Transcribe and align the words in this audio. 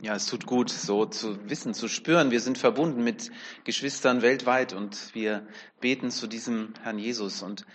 Ja, 0.00 0.14
es 0.14 0.26
tut 0.26 0.46
gut, 0.46 0.70
so 0.70 1.06
zu 1.06 1.50
wissen, 1.50 1.74
zu 1.74 1.88
spüren. 1.88 2.30
Wir 2.30 2.40
sind 2.40 2.56
verbunden 2.56 3.02
mit 3.02 3.32
Geschwistern 3.64 4.22
weltweit 4.22 4.72
und 4.72 5.12
wir 5.12 5.44
beten 5.80 6.12
zu 6.12 6.28
diesem 6.28 6.72
Herrn 6.84 7.00
Jesus. 7.00 7.42
Und 7.42 7.66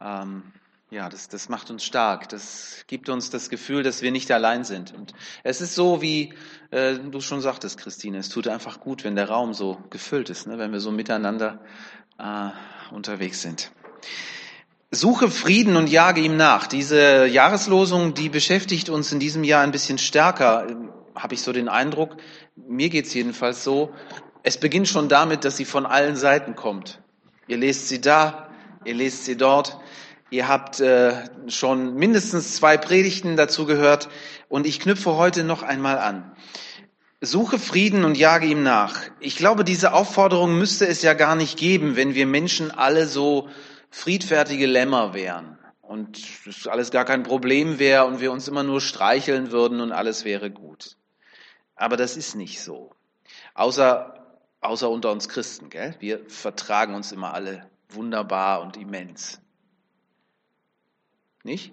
ähm, 0.00 0.42
ja, 0.88 1.10
das, 1.10 1.28
das 1.28 1.50
macht 1.50 1.68
uns 1.68 1.84
stark. 1.84 2.30
Das 2.30 2.84
gibt 2.86 3.10
uns 3.10 3.28
das 3.28 3.50
Gefühl, 3.50 3.82
dass 3.82 4.00
wir 4.00 4.10
nicht 4.10 4.30
allein 4.30 4.64
sind. 4.64 4.94
Und 4.94 5.12
es 5.44 5.60
ist 5.60 5.74
so, 5.74 6.00
wie 6.00 6.32
äh, 6.70 6.94
du 6.94 7.20
schon 7.20 7.42
sagtest, 7.42 7.76
Christine, 7.76 8.18
es 8.18 8.30
tut 8.30 8.48
einfach 8.48 8.80
gut, 8.80 9.04
wenn 9.04 9.14
der 9.14 9.28
Raum 9.28 9.52
so 9.52 9.76
gefüllt 9.90 10.30
ist, 10.30 10.46
ne? 10.46 10.56
wenn 10.56 10.72
wir 10.72 10.80
so 10.80 10.90
miteinander 10.90 11.60
äh, 12.18 12.94
unterwegs 12.94 13.42
sind. 13.42 13.70
Suche 14.90 15.30
Frieden 15.30 15.76
und 15.76 15.90
jage 15.90 16.22
ihm 16.22 16.38
nach. 16.38 16.68
Diese 16.68 17.26
Jahreslosung, 17.26 18.14
die 18.14 18.30
beschäftigt 18.30 18.88
uns 18.88 19.12
in 19.12 19.20
diesem 19.20 19.44
Jahr 19.44 19.62
ein 19.62 19.72
bisschen 19.72 19.98
stärker 19.98 20.66
habe 21.16 21.34
ich 21.34 21.42
so 21.42 21.52
den 21.52 21.68
Eindruck, 21.68 22.16
mir 22.54 22.88
geht's 22.88 23.12
jedenfalls 23.14 23.64
so, 23.64 23.92
es 24.42 24.58
beginnt 24.58 24.88
schon 24.88 25.08
damit, 25.08 25.44
dass 25.44 25.56
sie 25.56 25.64
von 25.64 25.86
allen 25.86 26.14
Seiten 26.14 26.54
kommt. 26.54 27.02
Ihr 27.48 27.56
lest 27.56 27.88
sie 27.88 28.00
da, 28.00 28.50
ihr 28.84 28.94
lest 28.94 29.24
sie 29.24 29.36
dort, 29.36 29.78
ihr 30.30 30.46
habt 30.48 30.80
äh, 30.80 31.14
schon 31.48 31.94
mindestens 31.94 32.54
zwei 32.54 32.76
Predigten 32.76 33.36
dazu 33.36 33.66
gehört 33.66 34.08
und 34.48 34.66
ich 34.66 34.78
knüpfe 34.78 35.16
heute 35.16 35.42
noch 35.42 35.62
einmal 35.62 35.98
an. 35.98 36.32
Suche 37.20 37.58
Frieden 37.58 38.04
und 38.04 38.16
jage 38.16 38.46
ihm 38.46 38.62
nach. 38.62 39.00
Ich 39.20 39.36
glaube, 39.36 39.64
diese 39.64 39.94
Aufforderung 39.94 40.58
müsste 40.58 40.86
es 40.86 41.02
ja 41.02 41.14
gar 41.14 41.34
nicht 41.34 41.58
geben, 41.58 41.96
wenn 41.96 42.14
wir 42.14 42.26
Menschen 42.26 42.70
alle 42.70 43.06
so 43.06 43.48
friedfertige 43.90 44.66
Lämmer 44.66 45.14
wären 45.14 45.58
und 45.80 46.20
das 46.44 46.66
alles 46.66 46.90
gar 46.90 47.04
kein 47.04 47.22
Problem 47.22 47.78
wäre 47.78 48.04
und 48.04 48.20
wir 48.20 48.32
uns 48.32 48.48
immer 48.48 48.62
nur 48.62 48.80
streicheln 48.80 49.50
würden 49.50 49.80
und 49.80 49.92
alles 49.92 50.24
wäre 50.24 50.50
gut. 50.50 50.96
Aber 51.76 51.96
das 51.96 52.16
ist 52.16 52.34
nicht 52.34 52.60
so. 52.60 52.90
Außer, 53.54 54.26
außer 54.60 54.90
unter 54.90 55.12
uns 55.12 55.28
Christen, 55.28 55.70
gell? 55.70 55.94
Wir 56.00 56.28
vertragen 56.28 56.94
uns 56.94 57.12
immer 57.12 57.34
alle 57.34 57.70
wunderbar 57.90 58.62
und 58.62 58.76
immens. 58.76 59.40
Nicht? 61.44 61.72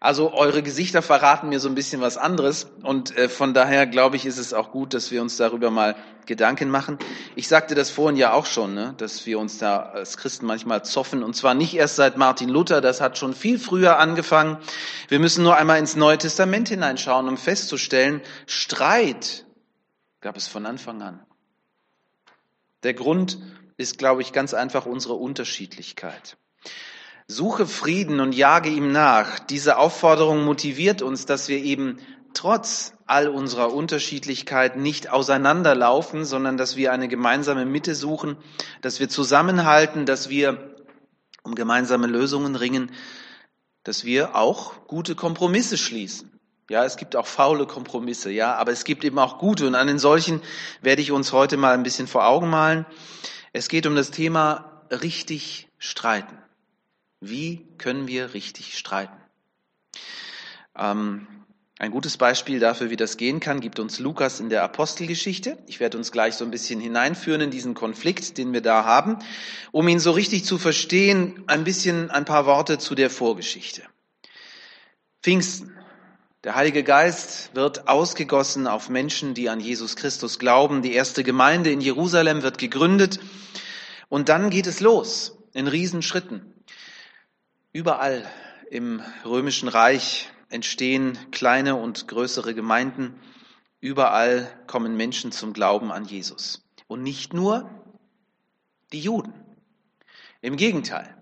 Also 0.00 0.32
eure 0.32 0.62
Gesichter 0.62 1.00
verraten 1.00 1.48
mir 1.48 1.60
so 1.60 1.68
ein 1.68 1.74
bisschen 1.74 2.00
was 2.00 2.16
anderes 2.16 2.66
und 2.82 3.16
äh, 3.16 3.28
von 3.28 3.54
daher 3.54 3.86
glaube 3.86 4.16
ich, 4.16 4.26
ist 4.26 4.38
es 4.38 4.52
auch 4.52 4.70
gut, 4.70 4.94
dass 4.94 5.10
wir 5.10 5.22
uns 5.22 5.36
darüber 5.36 5.70
mal 5.70 5.96
Gedanken 6.26 6.68
machen. 6.68 6.98
Ich 7.36 7.48
sagte 7.48 7.74
das 7.74 7.90
vorhin 7.90 8.16
ja 8.16 8.32
auch 8.32 8.46
schon, 8.46 8.74
ne, 8.74 8.94
dass 8.98 9.26
wir 9.26 9.38
uns 9.38 9.58
da 9.58 9.80
als 9.80 10.16
Christen 10.16 10.46
manchmal 10.46 10.84
zoffen 10.84 11.22
und 11.22 11.34
zwar 11.34 11.54
nicht 11.54 11.74
erst 11.74 11.96
seit 11.96 12.16
Martin 12.16 12.48
Luther, 12.48 12.80
das 12.80 13.00
hat 13.00 13.18
schon 13.18 13.34
viel 13.34 13.58
früher 13.58 13.98
angefangen. 13.98 14.58
Wir 15.08 15.18
müssen 15.18 15.42
nur 15.42 15.56
einmal 15.56 15.78
ins 15.78 15.96
Neue 15.96 16.18
Testament 16.18 16.68
hineinschauen, 16.68 17.28
um 17.28 17.36
festzustellen, 17.36 18.20
Streit 18.46 19.46
gab 20.20 20.36
es 20.36 20.46
von 20.46 20.66
Anfang 20.66 21.02
an. 21.02 21.20
Der 22.82 22.94
Grund 22.94 23.38
ist, 23.76 23.98
glaube 23.98 24.22
ich, 24.22 24.32
ganz 24.32 24.54
einfach 24.54 24.86
unsere 24.86 25.14
Unterschiedlichkeit. 25.14 26.36
Suche 27.32 27.66
Frieden 27.66 28.20
und 28.20 28.34
jage 28.34 28.68
ihm 28.68 28.92
nach. 28.92 29.38
Diese 29.38 29.78
Aufforderung 29.78 30.44
motiviert 30.44 31.00
uns, 31.00 31.24
dass 31.24 31.48
wir 31.48 31.58
eben 31.58 31.98
trotz 32.34 32.92
all 33.06 33.28
unserer 33.28 33.72
Unterschiedlichkeit 33.72 34.76
nicht 34.76 35.10
auseinanderlaufen, 35.10 36.26
sondern 36.26 36.58
dass 36.58 36.76
wir 36.76 36.92
eine 36.92 37.08
gemeinsame 37.08 37.64
Mitte 37.64 37.94
suchen, 37.94 38.36
dass 38.82 39.00
wir 39.00 39.08
zusammenhalten, 39.08 40.04
dass 40.04 40.28
wir 40.28 40.74
um 41.42 41.54
gemeinsame 41.54 42.06
Lösungen 42.06 42.54
ringen, 42.54 42.90
dass 43.82 44.04
wir 44.04 44.36
auch 44.36 44.86
gute 44.86 45.14
Kompromisse 45.14 45.78
schließen. 45.78 46.38
Ja, 46.68 46.84
es 46.84 46.98
gibt 46.98 47.16
auch 47.16 47.26
faule 47.26 47.66
Kompromisse, 47.66 48.30
ja, 48.30 48.54
aber 48.56 48.72
es 48.72 48.84
gibt 48.84 49.04
eben 49.04 49.18
auch 49.18 49.38
gute 49.38 49.66
und 49.66 49.74
an 49.74 49.86
den 49.86 49.98
solchen 49.98 50.42
werde 50.82 51.00
ich 51.00 51.12
uns 51.12 51.32
heute 51.32 51.56
mal 51.56 51.72
ein 51.72 51.82
bisschen 51.82 52.06
vor 52.06 52.26
Augen 52.26 52.50
malen. 52.50 52.84
Es 53.54 53.68
geht 53.68 53.86
um 53.86 53.96
das 53.96 54.10
Thema 54.10 54.82
richtig 54.90 55.68
streiten. 55.78 56.38
Wie 57.24 57.64
können 57.78 58.08
wir 58.08 58.34
richtig 58.34 58.76
streiten? 58.76 59.16
Ähm, 60.76 61.28
ein 61.78 61.92
gutes 61.92 62.16
Beispiel 62.16 62.58
dafür, 62.58 62.90
wie 62.90 62.96
das 62.96 63.16
gehen 63.16 63.38
kann, 63.38 63.60
gibt 63.60 63.78
uns 63.78 64.00
Lukas 64.00 64.40
in 64.40 64.48
der 64.48 64.64
Apostelgeschichte. 64.64 65.56
Ich 65.68 65.78
werde 65.78 65.98
uns 65.98 66.10
gleich 66.10 66.34
so 66.34 66.44
ein 66.44 66.50
bisschen 66.50 66.80
hineinführen 66.80 67.40
in 67.40 67.52
diesen 67.52 67.74
Konflikt, 67.74 68.38
den 68.38 68.52
wir 68.52 68.60
da 68.60 68.84
haben. 68.84 69.20
Um 69.70 69.86
ihn 69.86 70.00
so 70.00 70.10
richtig 70.10 70.44
zu 70.44 70.58
verstehen, 70.58 71.44
ein 71.46 71.62
bisschen 71.62 72.10
ein 72.10 72.24
paar 72.24 72.44
Worte 72.46 72.78
zu 72.78 72.96
der 72.96 73.08
Vorgeschichte. 73.08 73.82
Pfingsten. 75.22 75.78
Der 76.42 76.56
Heilige 76.56 76.82
Geist 76.82 77.54
wird 77.54 77.86
ausgegossen 77.86 78.66
auf 78.66 78.88
Menschen, 78.88 79.34
die 79.34 79.48
an 79.48 79.60
Jesus 79.60 79.94
Christus 79.94 80.40
glauben. 80.40 80.82
Die 80.82 80.92
erste 80.92 81.22
Gemeinde 81.22 81.70
in 81.70 81.80
Jerusalem 81.80 82.42
wird 82.42 82.58
gegründet. 82.58 83.20
Und 84.08 84.28
dann 84.28 84.50
geht 84.50 84.66
es 84.66 84.80
los 84.80 85.38
in 85.52 85.68
Riesenschritten. 85.68 86.51
Überall 87.74 88.28
im 88.70 89.02
römischen 89.24 89.68
Reich 89.68 90.30
entstehen 90.50 91.18
kleine 91.30 91.74
und 91.76 92.06
größere 92.06 92.54
Gemeinden. 92.54 93.18
Überall 93.80 94.46
kommen 94.66 94.94
Menschen 94.94 95.32
zum 95.32 95.54
Glauben 95.54 95.90
an 95.90 96.04
Jesus. 96.04 96.62
Und 96.86 97.02
nicht 97.02 97.32
nur 97.32 97.70
die 98.92 99.00
Juden. 99.00 99.32
Im 100.42 100.56
Gegenteil. 100.56 101.16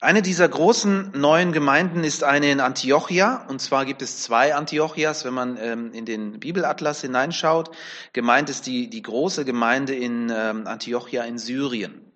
Eine 0.00 0.22
dieser 0.22 0.48
großen 0.48 1.12
neuen 1.12 1.52
Gemeinden 1.52 2.02
ist 2.02 2.24
eine 2.24 2.50
in 2.50 2.58
Antiochia. 2.58 3.46
Und 3.46 3.60
zwar 3.60 3.84
gibt 3.84 4.02
es 4.02 4.22
zwei 4.22 4.56
Antiochias, 4.56 5.24
wenn 5.24 5.34
man 5.34 5.56
ähm, 5.56 5.92
in 5.92 6.04
den 6.04 6.40
Bibelatlas 6.40 7.00
hineinschaut. 7.02 7.70
Gemeint 8.12 8.50
ist 8.50 8.66
die, 8.66 8.90
die 8.90 9.02
große 9.02 9.44
Gemeinde 9.44 9.94
in 9.94 10.32
ähm, 10.34 10.66
Antiochia 10.66 11.22
in 11.22 11.38
Syrien. 11.38 12.11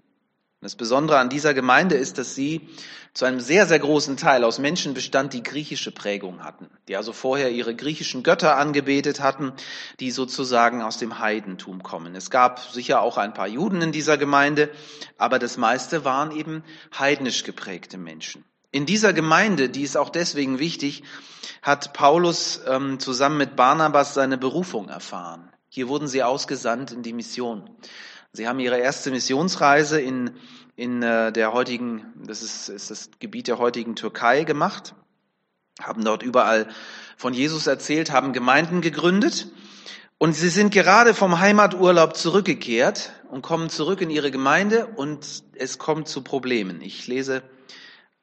Das 0.66 0.74
Besondere 0.74 1.18
an 1.20 1.28
dieser 1.28 1.54
Gemeinde 1.54 1.94
ist, 1.94 2.18
dass 2.18 2.34
sie 2.34 2.68
zu 3.14 3.24
einem 3.24 3.38
sehr, 3.38 3.66
sehr 3.66 3.78
großen 3.78 4.16
Teil 4.16 4.42
aus 4.42 4.58
Menschen 4.58 4.94
bestand, 4.94 5.32
die 5.32 5.44
griechische 5.44 5.92
Prägung 5.92 6.42
hatten, 6.42 6.68
die 6.88 6.96
also 6.96 7.12
vorher 7.12 7.52
ihre 7.52 7.76
griechischen 7.76 8.24
Götter 8.24 8.56
angebetet 8.56 9.20
hatten, 9.20 9.52
die 10.00 10.10
sozusagen 10.10 10.82
aus 10.82 10.98
dem 10.98 11.20
Heidentum 11.20 11.84
kommen. 11.84 12.16
Es 12.16 12.30
gab 12.30 12.58
sicher 12.58 13.00
auch 13.00 13.16
ein 13.16 13.32
paar 13.32 13.46
Juden 13.46 13.80
in 13.80 13.92
dieser 13.92 14.18
Gemeinde, 14.18 14.68
aber 15.18 15.38
das 15.38 15.56
meiste 15.56 16.04
waren 16.04 16.32
eben 16.32 16.64
heidnisch 16.98 17.44
geprägte 17.44 17.96
Menschen. 17.96 18.44
In 18.72 18.86
dieser 18.86 19.12
Gemeinde, 19.12 19.68
die 19.68 19.82
ist 19.82 19.96
auch 19.96 20.10
deswegen 20.10 20.58
wichtig, 20.58 21.04
hat 21.62 21.92
Paulus 21.92 22.60
ähm, 22.66 22.98
zusammen 22.98 23.38
mit 23.38 23.54
Barnabas 23.54 24.14
seine 24.14 24.36
Berufung 24.36 24.88
erfahren. 24.88 25.48
Hier 25.68 25.86
wurden 25.86 26.08
sie 26.08 26.24
ausgesandt 26.24 26.90
in 26.90 27.04
die 27.04 27.12
Mission. 27.12 27.70
Sie 28.36 28.46
haben 28.46 28.60
ihre 28.60 28.76
erste 28.76 29.10
Missionsreise 29.10 29.98
in, 29.98 30.32
in 30.76 31.02
äh, 31.02 31.32
der 31.32 31.54
heutigen, 31.54 32.12
das 32.26 32.42
ist, 32.42 32.68
ist 32.68 32.90
das 32.90 33.08
Gebiet 33.18 33.48
der 33.48 33.56
heutigen 33.56 33.96
Türkei 33.96 34.44
gemacht, 34.44 34.94
haben 35.80 36.04
dort 36.04 36.22
überall 36.22 36.68
von 37.16 37.32
Jesus 37.32 37.66
erzählt, 37.66 38.12
haben 38.12 38.34
Gemeinden 38.34 38.82
gegründet 38.82 39.50
und 40.18 40.34
sie 40.34 40.50
sind 40.50 40.70
gerade 40.70 41.14
vom 41.14 41.40
Heimaturlaub 41.40 42.14
zurückgekehrt 42.14 43.14
und 43.30 43.40
kommen 43.40 43.70
zurück 43.70 44.02
in 44.02 44.10
ihre 44.10 44.30
Gemeinde 44.30 44.86
und 44.86 45.42
es 45.54 45.78
kommt 45.78 46.06
zu 46.06 46.20
Problemen. 46.20 46.82
Ich 46.82 47.06
lese 47.06 47.42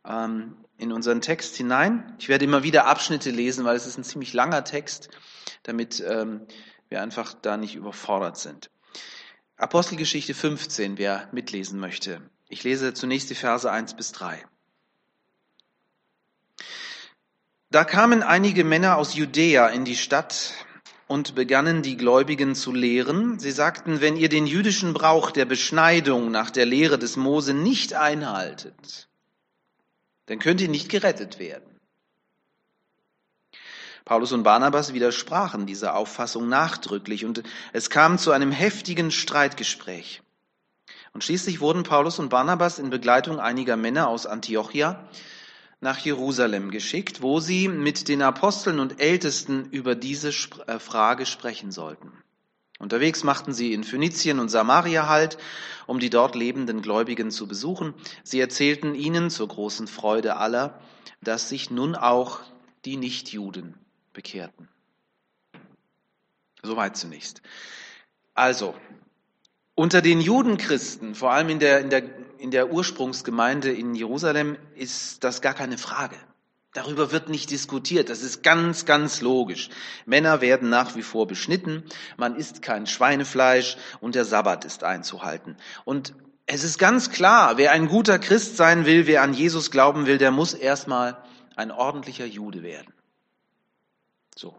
ähm, 0.06 0.57
in 0.78 0.91
unseren 0.91 1.22
Text 1.22 1.56
hinein. 1.56 2.16
Ich 2.19 2.30
werde 2.30 2.45
immer 2.45 2.62
wieder 2.62 2.85
Abschnitte 2.85 3.31
lesen, 3.31 3.66
weil 3.66 3.75
es 3.75 3.88
ist 3.88 3.97
ein 3.97 4.03
ziemlich 4.03 4.34
langer 4.34 4.63
Text, 4.63 5.09
damit 5.63 6.03
ähm, 6.07 6.41
wir 6.90 7.01
einfach 7.01 7.34
da 7.34 7.57
nicht 7.57 7.74
überfordert 7.74 8.38
sind. 8.38 8.69
Apostelgeschichte 9.58 10.34
15, 10.34 10.97
wer 10.97 11.30
mitlesen 11.31 11.80
möchte. 11.80 12.22
Ich 12.50 12.64
lese 12.64 12.94
zunächst 12.94 13.30
die 13.30 13.36
Verse 13.36 13.72
1 13.72 13.96
bis 13.96 14.12
3. 14.12 14.44
Da 17.69 17.84
kamen 17.84 18.24
einige 18.24 18.63
Männer 18.63 18.97
aus 18.97 19.16
Judäa 19.16 19.68
in 19.68 19.86
die 19.86 19.96
Stadt 19.96 20.54
und 21.07 21.36
begannen 21.36 21.81
die 21.81 21.98
Gläubigen 21.98 22.56
zu 22.56 22.72
lehren. 22.72 23.39
Sie 23.39 23.51
sagten, 23.51 24.01
wenn 24.01 24.16
ihr 24.16 24.30
den 24.30 24.48
jüdischen 24.48 24.94
Brauch 24.94 25.31
der 25.31 25.45
Beschneidung 25.45 26.31
nach 26.31 26.50
der 26.50 26.66
Lehre 26.66 26.98
des 26.98 27.18
Mose 27.18 27.54
nicht 27.54 27.94
einhaltet, 27.94 29.07
dann 30.27 30.39
könnt 30.39 30.62
ihr 30.62 30.69
nicht 30.69 30.89
gerettet 30.89 31.39
werden. 31.39 31.73
Paulus 34.05 34.33
und 34.33 34.44
Barnabas 34.44 34.94
widersprachen 34.94 35.65
dieser 35.65 35.95
Auffassung 35.95 36.50
nachdrücklich 36.50 37.23
und 37.23 37.41
es 37.71 37.89
kam 37.89 38.17
zu 38.17 38.31
einem 38.31 38.51
heftigen 38.51 39.11
Streitgespräch. 39.11 40.21
Und 41.13 41.23
schließlich 41.23 41.61
wurden 41.61 41.83
Paulus 41.83 42.19
und 42.19 42.29
Barnabas 42.29 42.79
in 42.79 42.89
Begleitung 42.89 43.39
einiger 43.39 43.77
Männer 43.77 44.09
aus 44.09 44.25
Antiochia 44.25 45.07
nach 45.79 46.00
Jerusalem 46.00 46.69
geschickt, 46.69 47.21
wo 47.21 47.39
sie 47.39 47.67
mit 47.67 48.07
den 48.07 48.21
Aposteln 48.21 48.79
und 48.79 49.00
Ältesten 49.00 49.69
über 49.69 49.95
diese 49.95 50.29
äh, 50.29 50.79
Frage 50.79 51.25
sprechen 51.25 51.71
sollten. 51.71 52.11
Unterwegs 52.79 53.23
machten 53.23 53.53
sie 53.53 53.73
in 53.73 53.83
Phönizien 53.83 54.39
und 54.39 54.50
Samaria 54.50 55.07
Halt, 55.07 55.38
um 55.85 56.00
die 56.00 56.09
dort 56.09 56.35
lebenden 56.35 56.81
Gläubigen 56.81 57.31
zu 57.31 57.47
besuchen. 57.47 57.94
Sie 58.23 58.39
erzählten 58.39 58.95
ihnen 58.95 59.29
zur 59.29 59.47
großen 59.47 59.88
Freude 59.88 60.38
aller, 60.38 60.79
dass 61.21 61.47
sich 61.47 61.69
nun 61.69 61.95
auch 61.95 62.39
die 62.83 62.97
Nichtjuden 62.97 63.77
bekehrten. 64.13 64.69
Soweit 66.62 66.95
zunächst. 66.95 67.42
Also, 68.33 68.75
unter 69.75 70.01
den 70.01 70.21
Judenchristen, 70.21 71.15
vor 71.15 71.31
allem 71.31 71.50
in 71.50 71.60
der, 71.60 71.80
in 71.81 71.89
der, 71.89 72.04
in 72.38 72.51
der 72.51 72.71
Ursprungsgemeinde 72.71 73.71
in 73.71 73.95
Jerusalem, 73.95 74.57
ist 74.75 75.24
das 75.24 75.42
gar 75.42 75.54
keine 75.54 75.77
Frage. 75.77 76.15
Darüber 76.74 77.12
wird 77.12 77.30
nicht 77.30 77.51
diskutiert. 77.51 78.10
Das 78.10 78.24
ist 78.24 78.42
ganz, 78.42 78.86
ganz 78.86 79.21
logisch. 79.21 79.69
Männer 80.06 80.42
werden 80.42 80.69
nach 80.69 80.95
wie 80.95 81.04
vor 81.04 81.27
beschnitten, 81.27 81.83
man 82.18 82.36
isst 82.36 82.62
kein 82.62 82.88
Schweinefleisch 82.88 83.77
und 84.00 84.15
der 84.15 84.25
Sabbat 84.25 84.65
ist 84.65 84.83
einzuhalten. 84.83 85.56
Und 85.86 86.15
es 86.45 86.63
ist 86.63 86.80
ganz 86.80 87.12
klar, 87.12 87.57
wer 87.57 87.71
ein 87.71 87.88
guter 87.88 88.19
Christ 88.19 88.57
sein 88.57 88.86
will, 88.86 89.07
wer 89.07 89.21
an 89.21 89.33
Jesus 89.33 89.69
glauben 89.69 90.07
will, 90.07 90.18
der 90.18 90.31
muss 90.31 90.54
erstmal 90.54 91.24
ein 91.56 91.71
ordentlicher 91.71 92.25
Jude 92.25 92.63
werden. 92.63 92.94
So. 94.36 94.56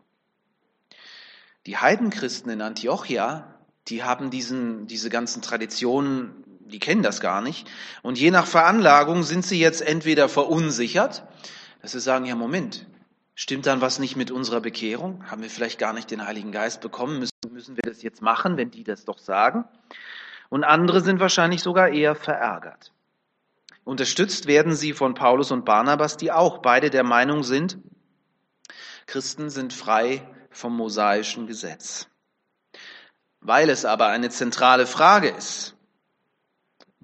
Die 1.66 1.78
Heidenchristen 1.78 2.50
in 2.50 2.60
Antiochia, 2.60 3.46
die 3.88 4.02
haben 4.02 4.30
diesen, 4.30 4.86
diese 4.86 5.08
ganzen 5.08 5.40
Traditionen, 5.40 6.44
die 6.60 6.78
kennen 6.78 7.02
das 7.02 7.20
gar 7.20 7.40
nicht. 7.40 7.68
Und 8.02 8.18
je 8.18 8.30
nach 8.30 8.46
Veranlagung 8.46 9.22
sind 9.22 9.44
sie 9.44 9.58
jetzt 9.58 9.80
entweder 9.80 10.28
verunsichert, 10.28 11.24
dass 11.80 11.92
sie 11.92 12.00
sagen, 12.00 12.26
ja 12.26 12.34
Moment, 12.34 12.86
stimmt 13.34 13.66
dann 13.66 13.80
was 13.80 13.98
nicht 13.98 14.16
mit 14.16 14.30
unserer 14.30 14.60
Bekehrung? 14.60 15.30
Haben 15.30 15.42
wir 15.42 15.50
vielleicht 15.50 15.78
gar 15.78 15.92
nicht 15.92 16.10
den 16.10 16.26
Heiligen 16.26 16.52
Geist 16.52 16.80
bekommen? 16.80 17.18
Müssen, 17.18 17.32
müssen 17.50 17.76
wir 17.76 17.82
das 17.82 18.02
jetzt 18.02 18.20
machen, 18.22 18.56
wenn 18.56 18.70
die 18.70 18.84
das 18.84 19.04
doch 19.04 19.18
sagen? 19.18 19.64
Und 20.50 20.64
andere 20.64 21.00
sind 21.00 21.20
wahrscheinlich 21.20 21.62
sogar 21.62 21.88
eher 21.88 22.14
verärgert. 22.14 22.92
Unterstützt 23.84 24.46
werden 24.46 24.74
sie 24.74 24.92
von 24.92 25.14
Paulus 25.14 25.50
und 25.50 25.64
Barnabas, 25.64 26.16
die 26.16 26.32
auch 26.32 26.58
beide 26.58 26.90
der 26.90 27.04
Meinung 27.04 27.42
sind, 27.42 27.78
Christen 29.06 29.50
sind 29.50 29.72
frei 29.74 30.26
vom 30.54 30.76
mosaischen 30.76 31.46
Gesetz. 31.46 32.08
Weil 33.40 33.68
es 33.68 33.84
aber 33.84 34.06
eine 34.08 34.30
zentrale 34.30 34.86
Frage 34.86 35.28
ist, 35.28 35.76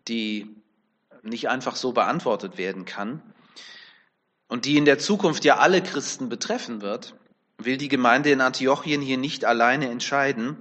die 0.08 0.56
nicht 1.23 1.49
einfach 1.49 1.76
so 1.76 1.93
beantwortet 1.93 2.56
werden 2.56 2.87
kann 2.87 3.23
und 4.49 4.64
die 4.64 4.76
in 4.76 4.85
der 4.85 4.99
Zukunft 4.99 5.44
ja 5.44 5.58
alle 5.58 5.82
Christen 5.82 6.29
betreffen 6.29 6.81
wird, 6.81 7.14
will 7.58 7.76
die 7.76 7.88
Gemeinde 7.88 8.31
in 8.31 8.41
Antiochien 8.41 9.02
hier 9.02 9.19
nicht 9.19 9.44
alleine 9.44 9.91
entscheiden. 9.91 10.56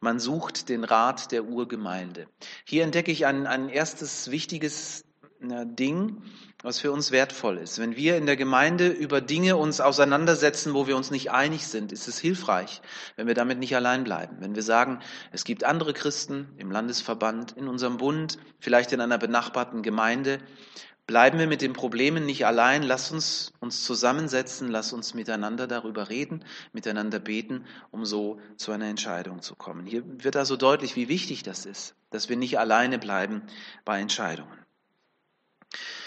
Man 0.00 0.20
sucht 0.20 0.68
den 0.68 0.84
Rat 0.84 1.32
der 1.32 1.44
Urgemeinde. 1.44 2.28
Hier 2.64 2.84
entdecke 2.84 3.10
ich 3.10 3.24
ein, 3.24 3.46
ein 3.46 3.68
erstes 3.68 4.30
wichtiges 4.30 5.04
Ding, 5.50 6.22
was 6.62 6.78
für 6.78 6.92
uns 6.92 7.10
wertvoll 7.10 7.58
ist. 7.58 7.78
Wenn 7.78 7.96
wir 7.96 8.16
in 8.16 8.26
der 8.26 8.36
Gemeinde 8.36 8.88
über 8.88 9.20
Dinge 9.20 9.56
uns 9.56 9.80
auseinandersetzen, 9.80 10.74
wo 10.74 10.86
wir 10.86 10.96
uns 10.96 11.10
nicht 11.10 11.30
einig 11.30 11.66
sind, 11.66 11.92
ist 11.92 12.08
es 12.08 12.18
hilfreich, 12.18 12.82
wenn 13.16 13.26
wir 13.26 13.34
damit 13.34 13.58
nicht 13.58 13.74
allein 13.74 14.04
bleiben. 14.04 14.36
Wenn 14.40 14.54
wir 14.54 14.62
sagen, 14.62 15.00
es 15.32 15.44
gibt 15.44 15.64
andere 15.64 15.92
Christen 15.92 16.48
im 16.56 16.70
Landesverband, 16.70 17.52
in 17.52 17.68
unserem 17.68 17.96
Bund, 17.96 18.38
vielleicht 18.60 18.92
in 18.92 19.00
einer 19.00 19.18
benachbarten 19.18 19.82
Gemeinde, 19.82 20.38
bleiben 21.06 21.38
wir 21.38 21.46
mit 21.46 21.62
den 21.62 21.72
Problemen 21.72 22.24
nicht 22.24 22.46
allein. 22.46 22.82
Lass 22.82 23.10
uns 23.10 23.52
uns 23.60 23.84
zusammensetzen, 23.84 24.68
lass 24.68 24.92
uns 24.92 25.14
miteinander 25.14 25.66
darüber 25.66 26.08
reden, 26.08 26.44
miteinander 26.72 27.18
beten, 27.18 27.66
um 27.90 28.04
so 28.04 28.40
zu 28.56 28.72
einer 28.72 28.86
Entscheidung 28.86 29.42
zu 29.42 29.56
kommen. 29.56 29.86
Hier 29.86 30.04
wird 30.06 30.36
also 30.36 30.56
deutlich, 30.56 30.96
wie 30.96 31.08
wichtig 31.08 31.42
das 31.42 31.66
ist, 31.66 31.96
dass 32.10 32.28
wir 32.28 32.36
nicht 32.36 32.58
alleine 32.58 32.98
bleiben 32.98 33.42
bei 33.84 34.00
Entscheidungen. 34.00 34.61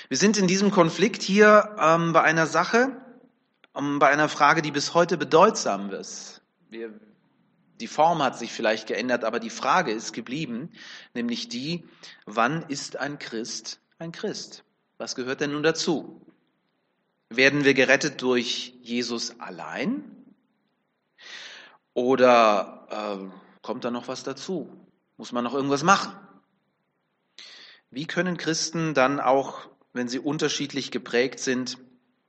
Wir 0.09 0.17
sind 0.17 0.37
in 0.37 0.47
diesem 0.47 0.71
Konflikt 0.71 1.21
hier 1.21 1.75
ähm, 1.79 2.13
bei 2.13 2.21
einer 2.21 2.47
Sache, 2.47 3.01
ähm, 3.75 3.99
bei 3.99 4.09
einer 4.09 4.29
Frage, 4.29 4.61
die 4.61 4.71
bis 4.71 4.93
heute 4.93 5.17
bedeutsam 5.17 5.91
ist. 5.91 6.41
Wir, 6.69 6.93
die 7.79 7.87
Form 7.87 8.21
hat 8.21 8.37
sich 8.37 8.51
vielleicht 8.51 8.87
geändert, 8.87 9.23
aber 9.23 9.39
die 9.39 9.49
Frage 9.49 9.91
ist 9.91 10.13
geblieben, 10.13 10.71
nämlich 11.13 11.49
die, 11.49 11.83
wann 12.25 12.63
ist 12.69 12.97
ein 12.97 13.19
Christ 13.19 13.79
ein 13.99 14.11
Christ? 14.11 14.63
Was 14.97 15.15
gehört 15.15 15.41
denn 15.41 15.51
nun 15.51 15.63
dazu? 15.63 16.21
Werden 17.29 17.63
wir 17.63 17.73
gerettet 17.73 18.21
durch 18.21 18.73
Jesus 18.81 19.39
allein? 19.39 20.03
Oder 21.93 22.87
äh, 22.89 23.61
kommt 23.61 23.83
da 23.83 23.91
noch 23.91 24.07
was 24.07 24.23
dazu? 24.23 24.69
Muss 25.17 25.31
man 25.31 25.43
noch 25.43 25.53
irgendwas 25.53 25.83
machen? 25.83 26.13
Wie 27.95 28.07
können 28.07 28.35
Christen 28.35 28.93
dann 28.93 29.21
auch 29.21 29.69
wenn 29.93 30.09
sie 30.09 30.19
unterschiedlich 30.19 30.91
geprägt 30.91 31.39
sind, 31.39 31.77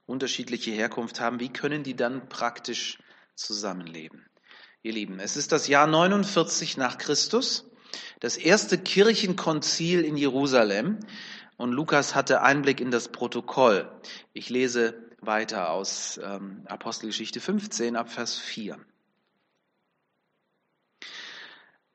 unterschiedliche 0.06 0.70
Herkunft 0.70 1.18
haben, 1.18 1.40
wie 1.40 1.48
können 1.48 1.82
die 1.82 1.96
dann 1.96 2.28
praktisch 2.28 3.00
zusammenleben? 3.34 4.24
Ihr 4.84 4.92
Lieben, 4.92 5.18
es 5.18 5.36
ist 5.36 5.50
das 5.50 5.66
Jahr 5.66 5.88
49 5.88 6.76
nach 6.76 6.98
Christus, 6.98 7.68
das 8.20 8.36
erste 8.36 8.78
Kirchenkonzil 8.78 10.04
in 10.04 10.16
Jerusalem 10.16 11.00
und 11.56 11.72
Lukas 11.72 12.14
hatte 12.14 12.42
Einblick 12.42 12.80
in 12.80 12.92
das 12.92 13.08
Protokoll. 13.08 13.90
Ich 14.34 14.48
lese 14.48 14.94
weiter 15.20 15.70
aus 15.70 16.20
ähm, 16.22 16.62
Apostelgeschichte 16.66 17.40
15 17.40 17.96
ab 17.96 18.08
Vers 18.08 18.38
4. 18.38 18.78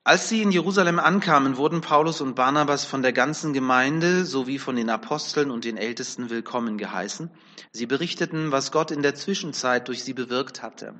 Als 0.03 0.29
sie 0.29 0.41
in 0.41 0.51
Jerusalem 0.51 0.97
ankamen, 0.97 1.57
wurden 1.57 1.81
Paulus 1.81 2.21
und 2.21 2.33
Barnabas 2.33 2.85
von 2.85 3.03
der 3.03 3.13
ganzen 3.13 3.53
Gemeinde 3.53 4.25
sowie 4.25 4.57
von 4.57 4.75
den 4.75 4.89
Aposteln 4.89 5.51
und 5.51 5.63
den 5.63 5.77
Ältesten 5.77 6.31
willkommen 6.31 6.79
geheißen. 6.79 7.29
Sie 7.71 7.85
berichteten, 7.85 8.51
was 8.51 8.71
Gott 8.71 8.89
in 8.89 9.03
der 9.03 9.13
Zwischenzeit 9.13 9.87
durch 9.87 10.03
sie 10.03 10.13
bewirkt 10.13 10.63
hatte. 10.63 10.95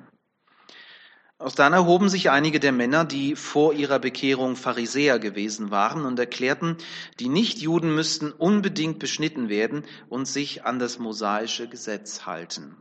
Aus 1.36 1.56
dann 1.56 1.72
erhoben 1.72 2.08
sich 2.08 2.30
einige 2.30 2.60
der 2.60 2.70
Männer, 2.70 3.04
die 3.04 3.34
vor 3.34 3.74
ihrer 3.74 3.98
Bekehrung 3.98 4.54
Pharisäer 4.54 5.18
gewesen 5.18 5.72
waren 5.72 6.04
und 6.04 6.16
erklärten, 6.20 6.76
die 7.18 7.28
Nichtjuden 7.28 7.92
müssten 7.92 8.30
unbedingt 8.30 9.00
beschnitten 9.00 9.48
werden 9.48 9.84
und 10.10 10.28
sich 10.28 10.64
an 10.64 10.78
das 10.78 11.00
mosaische 11.00 11.68
Gesetz 11.68 12.24
halten. 12.24 12.76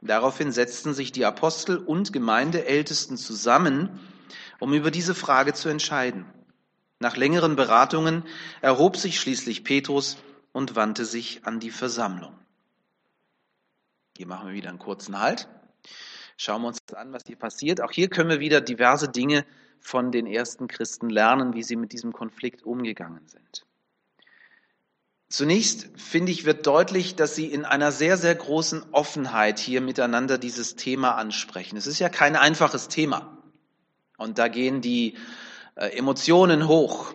Daraufhin 0.00 0.50
setzten 0.50 0.94
sich 0.94 1.12
die 1.12 1.26
Apostel 1.26 1.76
und 1.76 2.14
Gemeindeältesten 2.14 3.18
zusammen, 3.18 4.00
um 4.60 4.74
über 4.74 4.90
diese 4.90 5.14
Frage 5.14 5.54
zu 5.54 5.68
entscheiden. 5.68 6.26
Nach 7.00 7.16
längeren 7.16 7.56
Beratungen 7.56 8.24
erhob 8.60 8.96
sich 8.96 9.20
schließlich 9.20 9.64
Petrus 9.64 10.18
und 10.52 10.74
wandte 10.74 11.04
sich 11.04 11.46
an 11.46 11.60
die 11.60 11.70
Versammlung. 11.70 12.34
Hier 14.16 14.26
machen 14.26 14.48
wir 14.48 14.54
wieder 14.54 14.70
einen 14.70 14.80
kurzen 14.80 15.18
Halt. 15.18 15.48
Schauen 16.36 16.62
wir 16.62 16.68
uns 16.68 16.78
an, 16.94 17.12
was 17.12 17.22
hier 17.26 17.36
passiert. 17.36 17.80
Auch 17.80 17.92
hier 17.92 18.08
können 18.08 18.30
wir 18.30 18.40
wieder 18.40 18.60
diverse 18.60 19.08
Dinge 19.08 19.44
von 19.80 20.10
den 20.10 20.26
ersten 20.26 20.66
Christen 20.66 21.08
lernen, 21.08 21.54
wie 21.54 21.62
sie 21.62 21.76
mit 21.76 21.92
diesem 21.92 22.12
Konflikt 22.12 22.64
umgegangen 22.64 23.26
sind. 23.28 23.64
Zunächst 25.28 25.88
finde 25.96 26.32
ich, 26.32 26.46
wird 26.46 26.66
deutlich, 26.66 27.14
dass 27.14 27.36
sie 27.36 27.46
in 27.46 27.64
einer 27.64 27.92
sehr, 27.92 28.16
sehr 28.16 28.34
großen 28.34 28.82
Offenheit 28.92 29.58
hier 29.60 29.80
miteinander 29.80 30.38
dieses 30.38 30.74
Thema 30.74 31.14
ansprechen. 31.16 31.76
Es 31.76 31.86
ist 31.86 32.00
ja 32.00 32.08
kein 32.08 32.34
einfaches 32.34 32.88
Thema. 32.88 33.37
Und 34.18 34.38
da 34.38 34.48
gehen 34.48 34.82
die 34.82 35.14
äh, 35.76 35.96
Emotionen 35.96 36.68
hoch 36.68 37.14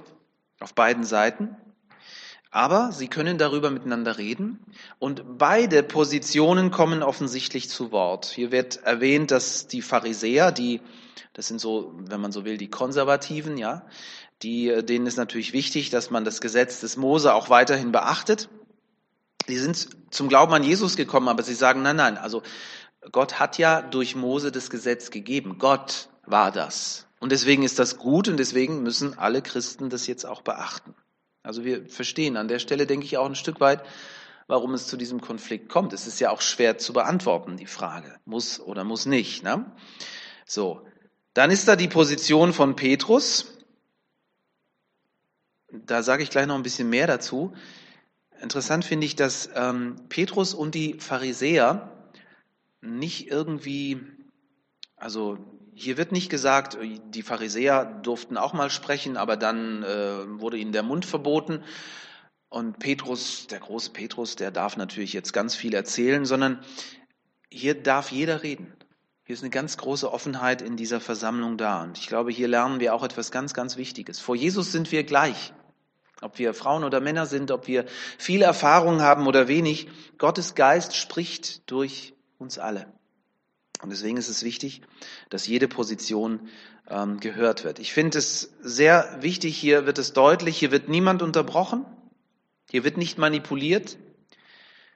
auf 0.59 0.73
beiden 0.73 1.03
Seiten. 1.03 1.55
Aber 2.49 2.91
sie 2.91 3.07
können 3.07 3.37
darüber 3.37 3.71
miteinander 3.71 4.19
reden 4.19 4.59
und 4.99 5.39
beide 5.39 5.81
Positionen 5.81 6.69
kommen 6.69 7.01
offensichtlich 7.01 7.67
zu 7.67 7.91
Wort. 7.91 8.25
Hier 8.25 8.51
wird 8.51 8.77
erwähnt, 8.83 9.31
dass 9.31 9.65
die 9.65 9.81
Pharisäer, 9.81 10.51
die, 10.51 10.79
das 11.33 11.47
sind 11.47 11.59
so, 11.59 11.93
wenn 11.97 12.21
man 12.21 12.31
so 12.31 12.45
will, 12.45 12.57
die 12.57 12.69
Konservativen, 12.69 13.57
ja, 13.57 13.87
die, 14.43 14.69
äh, 14.69 14.83
denen 14.83 15.07
ist 15.07 15.17
natürlich 15.17 15.51
wichtig, 15.51 15.89
dass 15.89 16.11
man 16.11 16.25
das 16.25 16.41
Gesetz 16.41 16.79
des 16.79 16.95
Mose 16.95 17.33
auch 17.33 17.49
weiterhin 17.49 17.91
beachtet. 17.91 18.49
Die 19.47 19.57
sind 19.57 19.89
zum 20.11 20.29
Glauben 20.29 20.53
an 20.53 20.63
Jesus 20.63 20.95
gekommen, 20.95 21.27
aber 21.29 21.41
sie 21.41 21.55
sagen, 21.55 21.81
nein, 21.81 21.95
nein, 21.95 22.17
also 22.17 22.43
Gott 23.11 23.39
hat 23.39 23.57
ja 23.57 23.81
durch 23.81 24.15
Mose 24.15 24.51
das 24.51 24.69
Gesetz 24.69 25.09
gegeben. 25.09 25.57
Gott 25.57 26.07
war 26.25 26.51
das. 26.51 27.07
Und 27.19 27.31
deswegen 27.31 27.63
ist 27.63 27.79
das 27.79 27.97
gut 27.97 28.27
und 28.27 28.37
deswegen 28.37 28.83
müssen 28.83 29.17
alle 29.17 29.41
Christen 29.41 29.89
das 29.89 30.07
jetzt 30.07 30.25
auch 30.25 30.41
beachten. 30.41 30.93
Also 31.41 31.63
wir 31.65 31.87
verstehen 31.87 32.37
an 32.37 32.47
der 32.47 32.59
Stelle, 32.59 32.87
denke 32.87 33.05
ich, 33.05 33.17
auch 33.17 33.25
ein 33.25 33.35
Stück 33.35 33.59
weit, 33.59 33.83
warum 34.47 34.73
es 34.73 34.87
zu 34.87 34.97
diesem 34.97 35.21
Konflikt 35.21 35.69
kommt. 35.69 35.93
Es 35.93 36.07
ist 36.07 36.19
ja 36.19 36.31
auch 36.31 36.41
schwer 36.41 36.77
zu 36.77 36.93
beantworten, 36.93 37.57
die 37.57 37.65
Frage. 37.65 38.19
Muss 38.25 38.59
oder 38.59 38.83
muss 38.83 39.05
nicht. 39.05 39.43
Ne? 39.43 39.65
So. 40.45 40.85
Dann 41.33 41.49
ist 41.49 41.67
da 41.67 41.75
die 41.75 41.87
Position 41.87 42.53
von 42.53 42.75
Petrus. 42.75 43.57
Da 45.71 46.03
sage 46.03 46.23
ich 46.23 46.29
gleich 46.29 46.45
noch 46.45 46.55
ein 46.55 46.63
bisschen 46.63 46.89
mehr 46.89 47.07
dazu. 47.07 47.53
Interessant 48.39 48.85
finde 48.85 49.05
ich, 49.05 49.15
dass 49.15 49.49
ähm, 49.55 49.95
Petrus 50.09 50.53
und 50.53 50.75
die 50.75 50.99
Pharisäer 50.99 51.89
nicht 52.81 53.31
irgendwie, 53.31 54.01
also 55.03 55.37
hier 55.73 55.97
wird 55.97 56.13
nicht 56.13 56.29
gesagt, 56.29 56.77
die 56.81 57.23
Pharisäer 57.23 57.83
durften 57.83 58.37
auch 58.37 58.53
mal 58.53 58.69
sprechen, 58.69 59.17
aber 59.17 59.35
dann 59.35 59.83
äh, 59.83 60.39
wurde 60.39 60.55
ihnen 60.55 60.71
der 60.71 60.81
Mund 60.81 61.05
verboten. 61.05 61.61
Und 62.47 62.79
Petrus, 62.79 63.47
der 63.47 63.59
große 63.59 63.89
Petrus, 63.89 64.37
der 64.37 64.49
darf 64.49 64.77
natürlich 64.77 65.11
jetzt 65.11 65.33
ganz 65.33 65.55
viel 65.55 65.73
erzählen, 65.73 66.23
sondern 66.23 66.63
hier 67.49 67.75
darf 67.75 68.11
jeder 68.11 68.43
reden. 68.43 68.73
Hier 69.25 69.33
ist 69.33 69.41
eine 69.41 69.49
ganz 69.49 69.75
große 69.75 70.09
Offenheit 70.09 70.61
in 70.61 70.77
dieser 70.77 71.01
Versammlung 71.01 71.57
da. 71.57 71.83
Und 71.83 71.97
ich 71.97 72.07
glaube, 72.07 72.31
hier 72.31 72.47
lernen 72.47 72.79
wir 72.79 72.95
auch 72.95 73.03
etwas 73.03 73.29
ganz, 73.29 73.53
ganz 73.53 73.75
Wichtiges. 73.75 74.21
Vor 74.21 74.37
Jesus 74.37 74.71
sind 74.71 74.89
wir 74.93 75.03
gleich. 75.03 75.53
Ob 76.21 76.39
wir 76.39 76.53
Frauen 76.53 76.85
oder 76.85 77.01
Männer 77.01 77.25
sind, 77.25 77.51
ob 77.51 77.67
wir 77.67 77.85
viel 78.17 78.41
Erfahrung 78.41 79.01
haben 79.01 79.27
oder 79.27 79.49
wenig, 79.49 79.89
Gottes 80.17 80.55
Geist 80.55 80.95
spricht 80.95 81.69
durch 81.69 82.13
uns 82.37 82.57
alle. 82.57 82.87
Und 83.81 83.89
deswegen 83.89 84.17
ist 84.17 84.29
es 84.29 84.43
wichtig, 84.43 84.81
dass 85.29 85.47
jede 85.47 85.67
Position 85.67 86.47
ähm, 86.87 87.19
gehört 87.19 87.63
wird. 87.63 87.79
Ich 87.79 87.93
finde 87.93 88.17
es 88.17 88.53
sehr 88.61 89.17
wichtig, 89.21 89.57
hier 89.57 89.85
wird 89.85 89.97
es 89.97 90.13
deutlich, 90.13 90.57
hier 90.57 90.71
wird 90.71 90.87
niemand 90.87 91.21
unterbrochen, 91.21 91.85
hier 92.69 92.83
wird 92.83 92.97
nicht 92.97 93.17
manipuliert. 93.17 93.97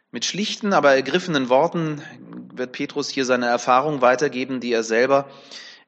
Mit 0.09 0.23
schlichten, 0.23 0.71
aber 0.71 0.93
ergriffenen 0.93 1.49
Worten 1.49 2.01
wird 2.53 2.71
Petrus 2.71 3.09
hier 3.09 3.25
seine 3.25 3.47
Erfahrung 3.47 4.01
weitergeben, 4.01 4.61
die 4.61 4.71
er 4.71 4.83
selber 4.83 5.29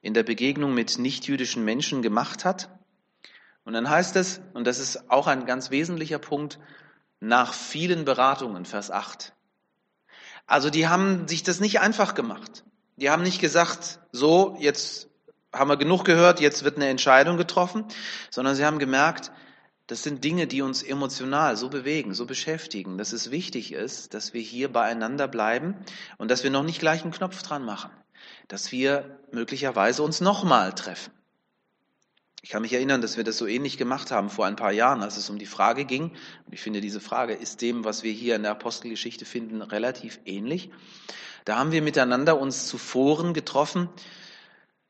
in 0.01 0.13
der 0.13 0.23
Begegnung 0.23 0.73
mit 0.73 0.99
nichtjüdischen 0.99 1.63
Menschen 1.63 2.01
gemacht 2.01 2.43
hat. 2.43 2.69
Und 3.63 3.73
dann 3.73 3.89
heißt 3.89 4.15
es, 4.17 4.41
und 4.53 4.67
das 4.67 4.79
ist 4.79 5.09
auch 5.09 5.27
ein 5.27 5.45
ganz 5.45 5.71
wesentlicher 5.71 6.19
Punkt, 6.19 6.59
nach 7.19 7.53
vielen 7.53 8.05
Beratungen, 8.05 8.65
Vers 8.65 8.91
8. 8.91 9.33
Also 10.47 10.69
die 10.69 10.87
haben 10.87 11.27
sich 11.27 11.43
das 11.43 11.59
nicht 11.59 11.79
einfach 11.79 12.15
gemacht. 12.15 12.63
Die 12.99 13.09
haben 13.09 13.23
nicht 13.23 13.39
gesagt, 13.39 13.99
so, 14.11 14.57
jetzt 14.59 15.07
haben 15.53 15.69
wir 15.69 15.77
genug 15.77 16.03
gehört, 16.03 16.41
jetzt 16.41 16.63
wird 16.63 16.75
eine 16.75 16.89
Entscheidung 16.89 17.37
getroffen, 17.37 17.85
sondern 18.29 18.55
sie 18.55 18.65
haben 18.65 18.77
gemerkt, 18.77 19.31
das 19.87 20.03
sind 20.03 20.23
Dinge, 20.23 20.47
die 20.47 20.61
uns 20.61 20.83
emotional 20.83 21.55
so 21.55 21.69
bewegen, 21.69 22.13
so 22.13 22.25
beschäftigen, 22.25 22.97
dass 22.97 23.13
es 23.13 23.31
wichtig 23.31 23.71
ist, 23.71 24.13
dass 24.13 24.33
wir 24.33 24.41
hier 24.41 24.71
beieinander 24.71 25.27
bleiben 25.27 25.75
und 26.17 26.29
dass 26.29 26.43
wir 26.43 26.51
noch 26.51 26.63
nicht 26.63 26.79
gleich 26.79 27.01
einen 27.01 27.13
Knopf 27.13 27.41
dran 27.41 27.63
machen, 27.63 27.89
dass 28.49 28.71
wir 28.71 29.17
möglicherweise 29.31 30.03
uns 30.03 30.19
nochmal 30.19 30.75
treffen. 30.75 31.13
Ich 32.41 32.49
kann 32.51 32.61
mich 32.61 32.73
erinnern, 32.73 33.01
dass 33.01 33.17
wir 33.17 33.23
das 33.23 33.37
so 33.37 33.47
ähnlich 33.47 33.77
gemacht 33.77 34.11
haben 34.11 34.29
vor 34.29 34.45
ein 34.45 34.55
paar 34.55 34.71
Jahren, 34.71 35.01
als 35.01 35.17
es 35.17 35.29
um 35.29 35.39
die 35.39 35.45
Frage 35.45 35.85
ging. 35.85 36.11
Und 36.45 36.53
ich 36.53 36.61
finde, 36.61 36.81
diese 36.81 37.01
Frage 37.01 37.33
ist 37.33 37.61
dem, 37.61 37.83
was 37.83 38.03
wir 38.03 38.11
hier 38.13 38.35
in 38.35 38.43
der 38.43 38.51
Apostelgeschichte 38.51 39.25
finden, 39.25 39.61
relativ 39.61 40.19
ähnlich. 40.25 40.69
Da 41.45 41.57
haben 41.57 41.71
wir 41.71 41.81
miteinander 41.81 42.39
uns 42.39 42.67
zu 42.67 42.77
Foren 42.77 43.33
getroffen 43.33 43.89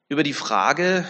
über 0.08 0.24
die 0.24 0.34
Frage, 0.34 1.06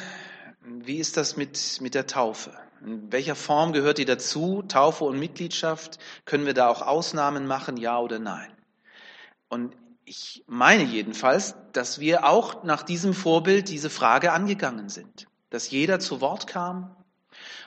wie 0.62 0.98
ist 0.98 1.17
das 1.17 1.38
mit, 1.38 1.79
mit 1.81 1.96
der 1.96 2.08
Taufe? 2.08 2.51
In 2.81 3.12
welcher 3.12 3.36
Form 3.36 3.74
gehört 3.74 3.98
die 3.98 4.05
dazu? 4.05 4.63
Taufe 4.67 5.03
und 5.03 5.19
Mitgliedschaft? 5.19 6.00
Können 6.25 6.46
wir 6.46 6.53
da 6.53 6.67
auch 6.67 6.81
Ausnahmen 6.81 7.48
machen, 7.48 7.77
ja 7.77 8.00
oder 8.00 8.19
nein? 8.19 8.51
Und 9.50 9.75
ich 10.05 10.43
meine 10.48 10.84
jedenfalls, 10.84 11.55
dass 11.74 12.00
wir 12.00 12.25
auch 12.25 12.63
nach 12.63 12.84
diesem 12.84 13.13
Vorbild 13.13 13.69
diese 13.69 13.89
Frage 13.89 14.31
angegangen 14.31 14.89
sind 14.89 15.29
dass 15.50 15.72
jeder 15.72 16.00
zu 16.00 16.22
Wort 16.22 16.48
kam 16.48 16.96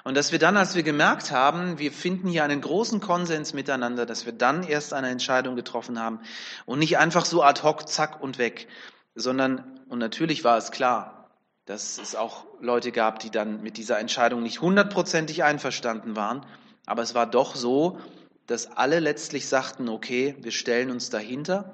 und 0.05 0.17
dass 0.17 0.33
wir 0.33 0.39
dann, 0.39 0.57
als 0.57 0.75
wir 0.75 0.83
gemerkt 0.83 1.31
haben, 1.31 1.79
wir 1.79 1.93
finden 1.93 2.29
hier 2.29 2.45
einen 2.45 2.61
großen 2.61 3.01
Konsens 3.01 3.53
miteinander, 3.55 4.07
dass 4.07 4.27
wir 4.27 4.33
dann 4.33 4.63
erst 4.65 4.93
eine 4.93 5.09
Entscheidung 5.09 5.57
getroffen 5.57 5.99
haben 5.99 6.21
und 6.67 6.79
nicht 6.79 6.99
einfach 6.99 7.25
so 7.25 7.43
ad 7.43 7.63
hoc, 7.63 7.89
zack 7.89 8.23
und 8.23 8.39
weg, 8.39 8.69
sondern, 9.15 9.81
und 9.89 9.99
natürlich 9.99 10.45
war 10.45 10.57
es 10.57 10.71
klar, 10.71 11.31
dass 11.67 11.99
es 11.99 12.17
auch 12.17 12.47
Leute 12.61 12.91
gab, 12.91 13.21
die 13.21 13.31
dann 13.31 13.63
mit 13.63 13.77
dieser 13.77 14.01
Entscheidung 14.01 14.43
nicht 14.43 14.61
hundertprozentig 14.61 15.45
einverstanden 15.45 16.17
waren, 16.17 16.45
aber 16.87 17.03
es 17.03 17.15
war 17.15 17.27
doch 17.27 17.55
so, 17.55 18.01
dass 18.47 18.67
alle 18.67 18.99
letztlich 18.99 19.47
sagten, 19.47 19.89
okay, 19.89 20.35
wir 20.41 20.51
stellen 20.51 20.91
uns 20.91 21.11
dahinter 21.11 21.73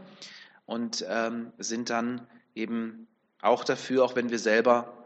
und 0.66 1.04
ähm, 1.08 1.52
sind 1.56 1.88
dann 1.88 2.26
eben 2.54 3.06
auch 3.40 3.64
dafür, 3.64 4.04
auch 4.04 4.16
wenn 4.16 4.30
wir 4.30 4.38
selber 4.38 4.97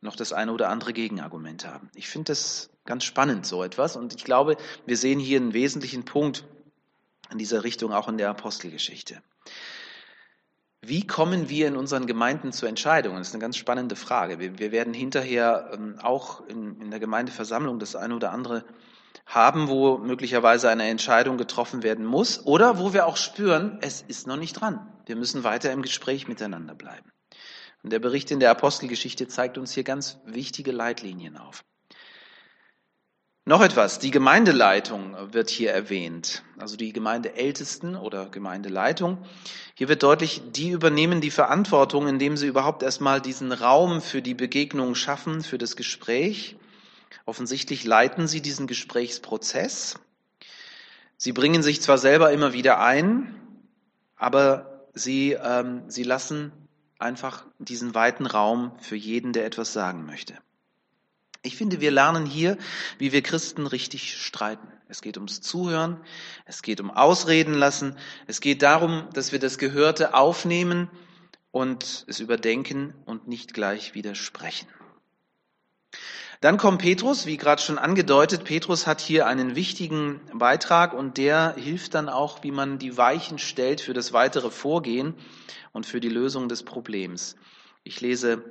noch 0.00 0.16
das 0.16 0.32
eine 0.32 0.52
oder 0.52 0.68
andere 0.68 0.92
Gegenargument 0.92 1.66
haben. 1.66 1.90
Ich 1.94 2.08
finde 2.08 2.32
das 2.32 2.70
ganz 2.86 3.04
spannend, 3.04 3.46
so 3.46 3.62
etwas. 3.62 3.96
Und 3.96 4.14
ich 4.14 4.24
glaube, 4.24 4.56
wir 4.86 4.96
sehen 4.96 5.18
hier 5.18 5.38
einen 5.38 5.52
wesentlichen 5.52 6.04
Punkt 6.04 6.44
in 7.30 7.38
dieser 7.38 7.64
Richtung 7.64 7.92
auch 7.92 8.08
in 8.08 8.18
der 8.18 8.30
Apostelgeschichte. 8.30 9.22
Wie 10.82 11.06
kommen 11.06 11.50
wir 11.50 11.68
in 11.68 11.76
unseren 11.76 12.06
Gemeinden 12.06 12.52
zu 12.52 12.64
Entscheidungen? 12.64 13.18
Das 13.18 13.28
ist 13.28 13.34
eine 13.34 13.42
ganz 13.42 13.58
spannende 13.58 13.96
Frage. 13.96 14.38
Wir, 14.38 14.58
wir 14.58 14.72
werden 14.72 14.94
hinterher 14.94 15.70
ähm, 15.74 15.98
auch 16.02 16.46
in, 16.46 16.80
in 16.80 16.90
der 16.90 17.00
Gemeindeversammlung 17.00 17.78
das 17.78 17.96
eine 17.96 18.16
oder 18.16 18.32
andere 18.32 18.64
haben, 19.26 19.68
wo 19.68 19.98
möglicherweise 19.98 20.70
eine 20.70 20.88
Entscheidung 20.88 21.36
getroffen 21.36 21.82
werden 21.82 22.06
muss 22.06 22.46
oder 22.46 22.78
wo 22.78 22.94
wir 22.94 23.06
auch 23.06 23.18
spüren, 23.18 23.78
es 23.82 24.00
ist 24.02 24.26
noch 24.26 24.36
nicht 24.36 24.54
dran. 24.54 24.90
Wir 25.04 25.16
müssen 25.16 25.44
weiter 25.44 25.70
im 25.70 25.82
Gespräch 25.82 26.26
miteinander 26.26 26.74
bleiben. 26.74 27.10
Und 27.82 27.92
der 27.92 27.98
Bericht 27.98 28.30
in 28.30 28.40
der 28.40 28.50
Apostelgeschichte 28.50 29.28
zeigt 29.28 29.58
uns 29.58 29.72
hier 29.72 29.84
ganz 29.84 30.18
wichtige 30.24 30.72
Leitlinien 30.72 31.36
auf. 31.36 31.64
Noch 33.46 33.62
etwas, 33.62 33.98
die 33.98 34.10
Gemeindeleitung 34.10 35.16
wird 35.32 35.48
hier 35.48 35.72
erwähnt, 35.72 36.44
also 36.58 36.76
die 36.76 36.92
Gemeindeältesten 36.92 37.96
oder 37.96 38.28
Gemeindeleitung. 38.28 39.24
Hier 39.74 39.88
wird 39.88 40.02
deutlich, 40.02 40.42
die 40.52 40.70
übernehmen 40.70 41.22
die 41.22 41.30
Verantwortung, 41.30 42.06
indem 42.06 42.36
sie 42.36 42.46
überhaupt 42.46 42.82
erstmal 42.82 43.20
diesen 43.20 43.50
Raum 43.50 44.02
für 44.02 44.20
die 44.20 44.34
Begegnung 44.34 44.94
schaffen, 44.94 45.42
für 45.42 45.56
das 45.56 45.74
Gespräch. 45.74 46.58
Offensichtlich 47.24 47.84
leiten 47.84 48.28
sie 48.28 48.42
diesen 48.42 48.66
Gesprächsprozess. 48.66 49.98
Sie 51.16 51.32
bringen 51.32 51.62
sich 51.62 51.80
zwar 51.80 51.98
selber 51.98 52.32
immer 52.32 52.52
wieder 52.52 52.80
ein, 52.80 53.34
aber 54.16 54.86
sie, 54.92 55.32
ähm, 55.32 55.84
sie 55.88 56.04
lassen 56.04 56.52
einfach 57.00 57.44
diesen 57.58 57.94
weiten 57.94 58.26
Raum 58.26 58.72
für 58.80 58.96
jeden, 58.96 59.32
der 59.32 59.46
etwas 59.46 59.72
sagen 59.72 60.06
möchte. 60.06 60.34
Ich 61.42 61.56
finde, 61.56 61.80
wir 61.80 61.90
lernen 61.90 62.26
hier, 62.26 62.58
wie 62.98 63.12
wir 63.12 63.22
Christen 63.22 63.66
richtig 63.66 64.20
streiten. 64.22 64.68
Es 64.88 65.00
geht 65.00 65.16
ums 65.16 65.40
Zuhören, 65.40 65.98
es 66.44 66.62
geht 66.62 66.80
um 66.80 66.90
Ausreden 66.90 67.54
lassen, 67.54 67.96
es 68.26 68.40
geht 68.40 68.62
darum, 68.62 69.08
dass 69.14 69.32
wir 69.32 69.38
das 69.38 69.56
Gehörte 69.56 70.14
aufnehmen 70.14 70.90
und 71.50 72.04
es 72.08 72.20
überdenken 72.20 72.92
und 73.06 73.26
nicht 73.26 73.54
gleich 73.54 73.94
widersprechen. 73.94 74.68
Dann 76.40 76.56
kommt 76.56 76.80
Petrus, 76.80 77.26
wie 77.26 77.36
gerade 77.36 77.60
schon 77.60 77.78
angedeutet, 77.78 78.44
Petrus 78.44 78.86
hat 78.86 79.02
hier 79.02 79.26
einen 79.26 79.56
wichtigen 79.56 80.22
Beitrag 80.32 80.94
und 80.94 81.18
der 81.18 81.54
hilft 81.58 81.94
dann 81.94 82.08
auch, 82.08 82.42
wie 82.42 82.50
man 82.50 82.78
die 82.78 82.96
Weichen 82.96 83.38
stellt 83.38 83.82
für 83.82 83.92
das 83.92 84.14
weitere 84.14 84.50
Vorgehen 84.50 85.14
und 85.72 85.84
für 85.84 86.00
die 86.00 86.08
Lösung 86.08 86.48
des 86.48 86.62
Problems. 86.62 87.36
Ich 87.84 88.00
lese 88.00 88.42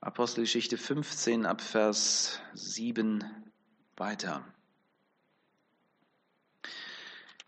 Apostelgeschichte 0.00 0.78
15 0.78 1.44
ab 1.44 1.60
Vers 1.60 2.40
7 2.54 3.24
weiter. 3.96 4.44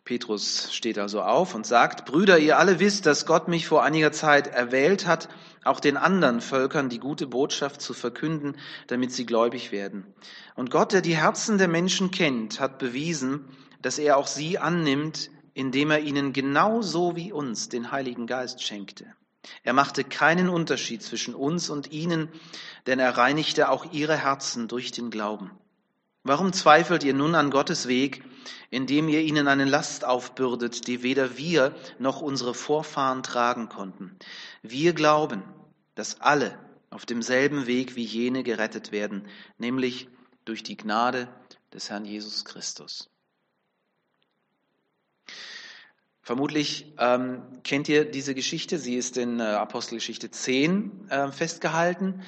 Petrus 0.03 0.75
steht 0.75 0.99
also 0.99 1.23
auf 1.23 1.55
und 1.55 1.65
sagt, 1.65 2.07
Brüder, 2.07 2.39
ihr 2.39 2.59
alle 2.59 2.81
wisst, 2.81 3.07
dass 3.07 3.25
Gott 3.25 3.47
mich 3.47 3.69
vor 3.69 3.85
einiger 3.85 4.11
Zeit 4.11 4.49
erwählt 4.49 5.07
hat, 5.07 5.29
auch 5.65 5.81
den 5.81 5.97
anderen 5.97 6.41
Völkern 6.41 6.89
die 6.89 6.99
gute 6.99 7.27
Botschaft 7.27 7.81
zu 7.81 7.93
verkünden, 7.93 8.57
damit 8.87 9.13
sie 9.13 9.27
gläubig 9.27 9.73
werden. 9.73 10.07
Und 10.55 10.71
Gott, 10.71 10.93
der 10.93 11.03
die 11.03 11.17
Herzen 11.17 11.59
der 11.59 11.69
Menschen 11.69 12.11
kennt, 12.11 12.61
hat 12.61 12.79
bewiesen, 12.79 13.45
dass 13.83 13.99
er 13.99 14.17
auch 14.17 14.27
sie 14.27 14.59
annimmt, 14.59 15.31
indem 15.55 15.91
er 15.91 16.01
ihnen 16.01 16.33
genauso 16.33 17.17
wie 17.17 17.33
uns 17.33 17.69
den 17.69 17.91
Heiligen 17.91 18.27
Geist 18.27 18.63
schenkte. 18.63 19.07
Er 19.63 19.73
machte 19.73 20.05
keinen 20.05 20.49
Unterschied 20.49 21.03
zwischen 21.03 21.35
uns 21.35 21.71
und 21.71 21.93
ihnen, 21.93 22.29
denn 22.87 22.99
er 22.99 23.17
reinigte 23.17 23.71
auch 23.71 23.93
ihre 23.93 24.17
Herzen 24.17 24.69
durch 24.69 24.93
den 24.93 25.11
Glauben. 25.11 25.51
Warum 26.23 26.53
zweifelt 26.53 27.03
ihr 27.03 27.15
nun 27.15 27.35
an 27.35 27.51
Gottes 27.51 27.89
Weg, 27.89 28.23
indem 28.71 29.09
ihr 29.09 29.21
ihnen 29.21 29.49
eine 29.49 29.65
Last 29.65 30.05
aufbürdet, 30.05 30.87
die 30.87 31.03
weder 31.03 31.37
wir 31.37 31.75
noch 31.99 32.21
unsere 32.21 32.55
Vorfahren 32.55 33.23
tragen 33.23 33.69
konnten? 33.69 34.17
Wir 34.63 34.93
glauben, 34.93 35.43
dass 35.95 36.21
alle 36.21 36.59
auf 36.91 37.07
demselben 37.07 37.67
Weg 37.67 37.97
wie 37.97 38.05
jene 38.05 38.43
gerettet 38.43 38.93
werden, 38.93 39.27
nämlich 39.59 40.09
durch 40.45 40.63
die 40.63 40.77
Gnade 40.77 41.29
des 41.73 41.91
Herrn 41.91 42.05
Jesus 42.05 42.45
Christus. 42.45 43.11
Vermutlich 46.23 46.93
ähm, 46.99 47.43
kennt 47.65 47.89
ihr 47.89 48.05
diese 48.05 48.35
Geschichte, 48.35 48.79
sie 48.79 48.95
ist 48.95 49.17
in 49.17 49.41
äh, 49.41 49.43
Apostelgeschichte 49.43 50.31
10 50.31 51.09
äh, 51.09 51.33
festgehalten. 51.33 52.23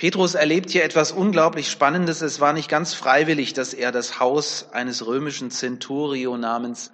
Petrus 0.00 0.32
erlebt 0.32 0.70
hier 0.70 0.82
etwas 0.82 1.12
unglaublich 1.12 1.70
Spannendes. 1.70 2.22
Es 2.22 2.40
war 2.40 2.54
nicht 2.54 2.70
ganz 2.70 2.94
freiwillig, 2.94 3.52
dass 3.52 3.74
er 3.74 3.92
das 3.92 4.18
Haus 4.18 4.72
eines 4.72 5.06
römischen 5.06 5.50
Centurio 5.50 6.38
namens 6.38 6.90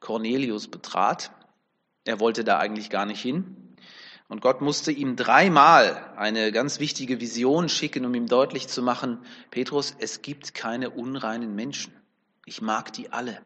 Cornelius 0.00 0.66
betrat. 0.66 1.30
Er 2.04 2.18
wollte 2.18 2.42
da 2.42 2.58
eigentlich 2.58 2.90
gar 2.90 3.06
nicht 3.06 3.22
hin. 3.22 3.76
Und 4.26 4.40
Gott 4.40 4.60
musste 4.60 4.90
ihm 4.90 5.14
dreimal 5.14 6.12
eine 6.16 6.50
ganz 6.50 6.80
wichtige 6.80 7.20
Vision 7.20 7.68
schicken, 7.68 8.04
um 8.04 8.12
ihm 8.16 8.26
deutlich 8.26 8.66
zu 8.66 8.82
machen, 8.82 9.20
Petrus, 9.52 9.94
es 10.00 10.20
gibt 10.22 10.52
keine 10.52 10.90
unreinen 10.90 11.54
Menschen. 11.54 11.92
Ich 12.44 12.60
mag 12.60 12.92
die 12.92 13.12
alle. 13.12 13.40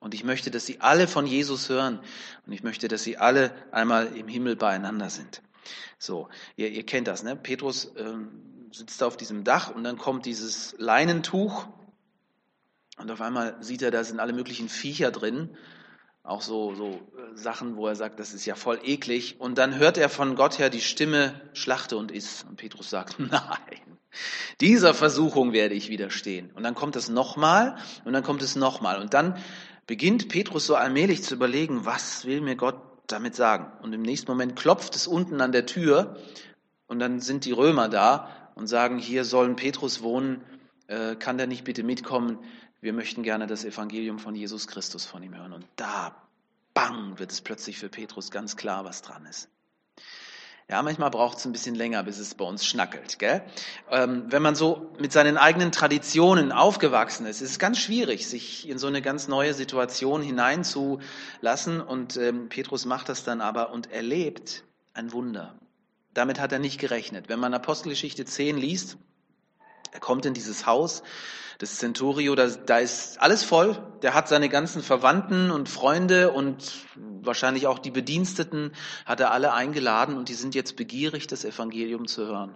Und 0.00 0.12
ich 0.12 0.22
möchte, 0.22 0.50
dass 0.50 0.66
sie 0.66 0.82
alle 0.82 1.08
von 1.08 1.26
Jesus 1.26 1.70
hören. 1.70 1.98
Und 2.44 2.52
ich 2.52 2.62
möchte, 2.62 2.88
dass 2.88 3.04
sie 3.04 3.16
alle 3.16 3.52
einmal 3.72 4.14
im 4.14 4.28
Himmel 4.28 4.54
beieinander 4.54 5.08
sind. 5.08 5.40
So, 5.98 6.28
ihr, 6.56 6.70
ihr 6.70 6.84
kennt 6.84 7.08
das, 7.08 7.22
ne? 7.22 7.36
Petrus 7.36 7.92
ähm, 7.96 8.68
sitzt 8.72 9.02
auf 9.02 9.16
diesem 9.16 9.44
Dach 9.44 9.74
und 9.74 9.84
dann 9.84 9.98
kommt 9.98 10.26
dieses 10.26 10.74
Leinentuch 10.78 11.66
und 12.98 13.10
auf 13.10 13.20
einmal 13.20 13.56
sieht 13.60 13.82
er, 13.82 13.90
da 13.90 14.04
sind 14.04 14.20
alle 14.20 14.32
möglichen 14.32 14.68
Viecher 14.68 15.10
drin, 15.10 15.56
auch 16.22 16.40
so, 16.40 16.74
so 16.74 16.90
äh, 16.90 17.36
Sachen, 17.36 17.76
wo 17.76 17.86
er 17.86 17.96
sagt, 17.96 18.18
das 18.18 18.32
ist 18.32 18.46
ja 18.46 18.54
voll 18.54 18.80
eklig. 18.82 19.36
Und 19.40 19.58
dann 19.58 19.78
hört 19.78 19.98
er 19.98 20.08
von 20.08 20.36
Gott 20.36 20.58
her 20.58 20.70
die 20.70 20.80
Stimme, 20.80 21.40
schlachte 21.52 21.96
und 21.96 22.10
iss. 22.10 22.46
Und 22.48 22.56
Petrus 22.56 22.88
sagt, 22.88 23.16
nein, 23.18 23.98
dieser 24.60 24.94
Versuchung 24.94 25.52
werde 25.52 25.74
ich 25.74 25.90
widerstehen. 25.90 26.50
Und 26.54 26.62
dann 26.62 26.74
kommt 26.74 26.96
es 26.96 27.08
nochmal 27.08 27.76
und 28.04 28.14
dann 28.14 28.22
kommt 28.22 28.42
es 28.42 28.56
nochmal. 28.56 29.00
Und 29.00 29.12
dann 29.12 29.36
beginnt 29.86 30.28
Petrus 30.28 30.66
so 30.66 30.76
allmählich 30.76 31.22
zu 31.22 31.34
überlegen, 31.34 31.84
was 31.84 32.24
will 32.24 32.40
mir 32.40 32.56
Gott 32.56 32.80
damit 33.06 33.34
sagen? 33.34 33.70
Und 33.82 33.92
im 33.92 34.02
nächsten 34.02 34.30
Moment 34.30 34.56
klopft 34.56 34.96
es 34.96 35.06
unten 35.06 35.40
an 35.40 35.52
der 35.52 35.66
Tür 35.66 36.16
und 36.86 36.98
dann 36.98 37.20
sind 37.20 37.44
die 37.44 37.52
Römer 37.52 37.88
da 37.88 38.28
und 38.54 38.66
sagen, 38.66 38.98
hier 38.98 39.24
sollen 39.24 39.56
Petrus 39.56 40.02
wohnen, 40.02 40.42
äh, 40.86 41.16
kann 41.16 41.38
der 41.38 41.46
nicht 41.46 41.64
bitte 41.64 41.82
mitkommen? 41.82 42.38
Wir 42.80 42.92
möchten 42.92 43.22
gerne 43.22 43.46
das 43.46 43.64
Evangelium 43.64 44.18
von 44.18 44.34
Jesus 44.34 44.66
Christus 44.68 45.06
von 45.06 45.22
ihm 45.22 45.34
hören. 45.34 45.52
Und 45.52 45.66
da, 45.76 46.14
bang, 46.74 47.18
wird 47.18 47.32
es 47.32 47.40
plötzlich 47.40 47.78
für 47.78 47.88
Petrus 47.88 48.30
ganz 48.30 48.56
klar, 48.56 48.84
was 48.84 49.02
dran 49.02 49.24
ist. 49.26 49.48
Ja, 50.70 50.82
manchmal 50.82 51.10
braucht 51.10 51.38
es 51.38 51.44
ein 51.44 51.52
bisschen 51.52 51.74
länger, 51.74 52.02
bis 52.04 52.18
es 52.18 52.34
bei 52.34 52.44
uns 52.44 52.64
schnackelt. 52.64 53.18
Gell? 53.18 53.42
Ähm, 53.90 54.24
wenn 54.28 54.40
man 54.40 54.54
so 54.54 54.90
mit 54.98 55.12
seinen 55.12 55.36
eigenen 55.36 55.72
Traditionen 55.72 56.52
aufgewachsen 56.52 57.26
ist, 57.26 57.42
ist 57.42 57.50
es 57.50 57.58
ganz 57.58 57.78
schwierig, 57.78 58.26
sich 58.26 58.66
in 58.68 58.78
so 58.78 58.86
eine 58.86 59.02
ganz 59.02 59.28
neue 59.28 59.52
Situation 59.52 60.22
hineinzulassen. 60.22 61.82
Und 61.82 62.16
ähm, 62.16 62.48
Petrus 62.48 62.86
macht 62.86 63.10
das 63.10 63.24
dann 63.24 63.42
aber 63.42 63.72
und 63.72 63.92
erlebt 63.92 64.64
ein 64.94 65.12
Wunder. 65.12 65.54
Damit 66.14 66.40
hat 66.40 66.52
er 66.52 66.60
nicht 66.60 66.80
gerechnet. 66.80 67.28
Wenn 67.28 67.40
man 67.40 67.52
Apostelgeschichte 67.52 68.24
10 68.24 68.56
liest, 68.56 68.96
er 69.94 70.00
kommt 70.00 70.26
in 70.26 70.34
dieses 70.34 70.66
Haus 70.66 71.02
das 71.58 71.78
Centurio, 71.78 72.34
da, 72.34 72.48
da 72.48 72.78
ist 72.78 73.20
alles 73.20 73.44
voll. 73.44 73.78
Der 74.02 74.14
hat 74.14 74.28
seine 74.28 74.48
ganzen 74.48 74.82
Verwandten 74.82 75.50
und 75.50 75.68
Freunde 75.68 76.32
und 76.32 76.72
wahrscheinlich 77.22 77.66
auch 77.66 77.78
die 77.78 77.90
Bediensteten 77.90 78.72
hat 79.06 79.20
er 79.20 79.30
alle 79.30 79.52
eingeladen 79.52 80.16
und 80.16 80.28
die 80.28 80.34
sind 80.34 80.54
jetzt 80.54 80.76
begierig, 80.76 81.26
das 81.26 81.44
Evangelium 81.44 82.06
zu 82.06 82.26
hören. 82.26 82.54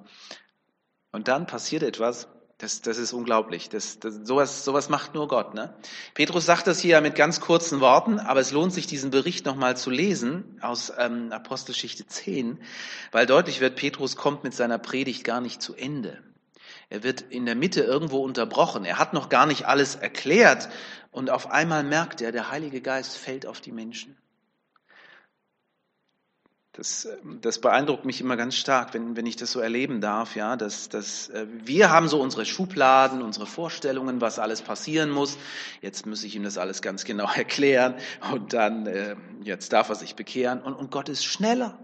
Und 1.12 1.28
dann 1.28 1.46
passiert 1.46 1.82
etwas, 1.82 2.28
das, 2.58 2.82
das 2.82 2.98
ist 2.98 3.12
unglaublich. 3.12 3.68
Das, 3.68 4.00
das, 4.00 4.16
sowas, 4.24 4.64
sowas 4.64 4.88
macht 4.88 5.14
nur 5.14 5.28
Gott. 5.28 5.54
Ne? 5.54 5.72
Petrus 6.14 6.44
sagt 6.44 6.66
das 6.66 6.80
hier 6.80 7.00
mit 7.00 7.14
ganz 7.14 7.40
kurzen 7.40 7.80
Worten, 7.80 8.18
aber 8.18 8.40
es 8.40 8.50
lohnt 8.50 8.72
sich, 8.72 8.88
diesen 8.88 9.10
Bericht 9.10 9.46
nochmal 9.46 9.76
zu 9.76 9.90
lesen 9.90 10.58
aus 10.60 10.92
ähm, 10.98 11.30
Apostelgeschichte 11.30 12.06
10, 12.06 12.60
weil 13.12 13.26
deutlich 13.26 13.60
wird, 13.60 13.76
Petrus 13.76 14.16
kommt 14.16 14.42
mit 14.42 14.54
seiner 14.54 14.78
Predigt 14.78 15.22
gar 15.22 15.40
nicht 15.40 15.62
zu 15.62 15.74
Ende. 15.76 16.20
Er 16.90 17.02
wird 17.02 17.20
in 17.20 17.44
der 17.44 17.54
Mitte 17.54 17.82
irgendwo 17.82 18.18
unterbrochen. 18.24 18.84
Er 18.84 18.98
hat 18.98 19.12
noch 19.12 19.28
gar 19.28 19.46
nicht 19.46 19.66
alles 19.66 19.94
erklärt. 19.94 20.68
Und 21.10 21.30
auf 21.30 21.50
einmal 21.50 21.84
merkt 21.84 22.20
er, 22.20 22.32
der 22.32 22.50
Heilige 22.50 22.80
Geist 22.80 23.16
fällt 23.16 23.46
auf 23.46 23.60
die 23.60 23.72
Menschen. 23.72 24.16
Das, 26.78 27.08
das 27.40 27.60
beeindruckt 27.60 28.04
mich 28.04 28.20
immer 28.20 28.36
ganz 28.36 28.54
stark, 28.54 28.94
wenn, 28.94 29.16
wenn 29.16 29.26
ich 29.26 29.34
das 29.34 29.50
so 29.50 29.58
erleben 29.58 30.00
darf, 30.00 30.36
ja, 30.36 30.54
dass, 30.54 30.88
dass 30.88 31.28
äh, 31.30 31.44
wir 31.50 31.90
haben 31.90 32.06
so 32.06 32.20
unsere 32.20 32.46
Schubladen, 32.46 33.20
unsere 33.20 33.46
Vorstellungen, 33.46 34.20
was 34.20 34.38
alles 34.38 34.62
passieren 34.62 35.10
muss. 35.10 35.38
Jetzt 35.80 36.06
muss 36.06 36.22
ich 36.22 36.36
ihm 36.36 36.44
das 36.44 36.56
alles 36.56 36.80
ganz 36.80 37.04
genau 37.04 37.28
erklären 37.34 37.96
und 38.32 38.52
dann, 38.52 38.86
äh, 38.86 39.16
jetzt 39.42 39.72
darf 39.72 39.88
er 39.88 39.96
sich 39.96 40.14
bekehren 40.14 40.62
und, 40.62 40.74
und 40.74 40.92
Gott 40.92 41.08
ist 41.08 41.24
schneller. 41.24 41.76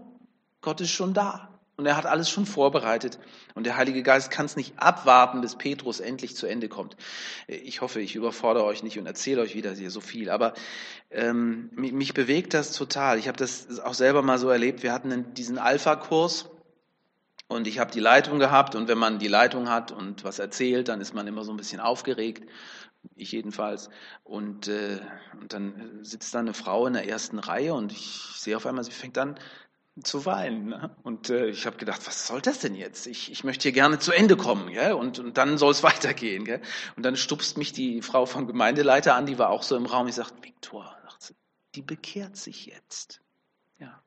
Gott 0.61 0.79
ist 0.79 0.91
schon 0.91 1.13
da. 1.13 1.54
Und 1.77 1.85
er 1.85 1.97
hat 1.97 2.05
alles 2.05 2.29
schon 2.29 2.45
vorbereitet. 2.45 3.19
Und 3.53 3.65
der 3.65 3.75
Heilige 3.75 4.01
Geist 4.01 4.31
kann 4.31 4.45
es 4.45 4.55
nicht 4.55 4.79
abwarten, 4.79 5.41
bis 5.41 5.57
Petrus 5.57 5.99
endlich 5.99 6.35
zu 6.35 6.47
Ende 6.47 6.69
kommt. 6.69 6.95
Ich 7.47 7.81
hoffe, 7.81 7.99
ich 7.99 8.15
überfordere 8.15 8.63
euch 8.63 8.81
nicht 8.81 8.97
und 8.97 9.05
erzähle 9.05 9.41
euch 9.41 9.55
wieder 9.55 9.73
hier 9.73 9.91
so 9.91 9.99
viel. 9.99 10.29
Aber 10.29 10.53
ähm, 11.11 11.69
mich, 11.73 11.91
mich 11.91 12.13
bewegt 12.13 12.53
das 12.53 12.71
total. 12.71 13.19
Ich 13.19 13.27
habe 13.27 13.37
das 13.37 13.79
auch 13.81 13.93
selber 13.93 14.21
mal 14.21 14.37
so 14.37 14.49
erlebt. 14.49 14.83
Wir 14.83 14.93
hatten 14.93 15.33
diesen 15.33 15.57
Alpha-Kurs. 15.57 16.49
Und 17.47 17.67
ich 17.67 17.77
habe 17.77 17.91
die 17.91 17.99
Leitung 17.99 18.39
gehabt 18.39 18.73
und 18.73 18.87
wenn 18.87 18.97
man 18.97 19.19
die 19.19 19.27
Leitung 19.27 19.69
hat 19.69 19.91
und 19.91 20.23
was 20.23 20.39
erzählt, 20.39 20.87
dann 20.87 20.99
ist 20.99 21.13
man 21.13 21.27
immer 21.27 21.43
so 21.43 21.53
ein 21.53 21.57
bisschen 21.57 21.79
aufgeregt, 21.79 22.49
ich 23.15 23.31
jedenfalls. 23.31 23.91
Und, 24.23 24.67
äh, 24.67 24.99
und 25.39 25.53
dann 25.53 25.99
sitzt 26.03 26.33
da 26.33 26.39
eine 26.39 26.55
Frau 26.55 26.87
in 26.87 26.93
der 26.93 27.07
ersten 27.07 27.37
Reihe 27.37 27.75
und 27.75 27.91
ich 27.91 28.19
sehe 28.35 28.57
auf 28.57 28.65
einmal, 28.65 28.83
sie 28.83 28.91
fängt 28.91 29.19
an 29.19 29.37
zu 30.03 30.25
weinen. 30.25 30.67
Ne? 30.69 30.95
Und 31.03 31.29
äh, 31.29 31.47
ich 31.47 31.65
habe 31.65 31.77
gedacht, 31.77 32.05
was 32.05 32.27
soll 32.27 32.41
das 32.41 32.59
denn 32.59 32.75
jetzt? 32.75 33.07
Ich, 33.07 33.31
ich 33.31 33.43
möchte 33.43 33.63
hier 33.63 33.71
gerne 33.71 33.99
zu 33.99 34.11
Ende 34.11 34.35
kommen, 34.35 34.71
gell? 34.73 34.93
Und, 34.93 35.19
und 35.19 35.37
dann 35.37 35.57
soll 35.57 35.71
es 35.71 35.83
weitergehen. 35.83 36.45
Gell? 36.45 36.61
Und 36.95 37.03
dann 37.03 37.15
stupst 37.15 37.57
mich 37.57 37.73
die 37.73 38.01
Frau 38.01 38.25
vom 38.25 38.47
Gemeindeleiter 38.47 39.15
an, 39.15 39.25
die 39.25 39.39
war 39.39 39.49
auch 39.49 39.63
so 39.63 39.75
im 39.75 39.85
Raum. 39.85 40.07
Ich 40.07 40.15
sagte, 40.15 40.35
Viktor, 40.41 40.95
die 41.75 41.81
bekehrt 41.81 42.37
sich 42.37 42.65
jetzt. 42.65 43.21
Ja, 43.79 44.01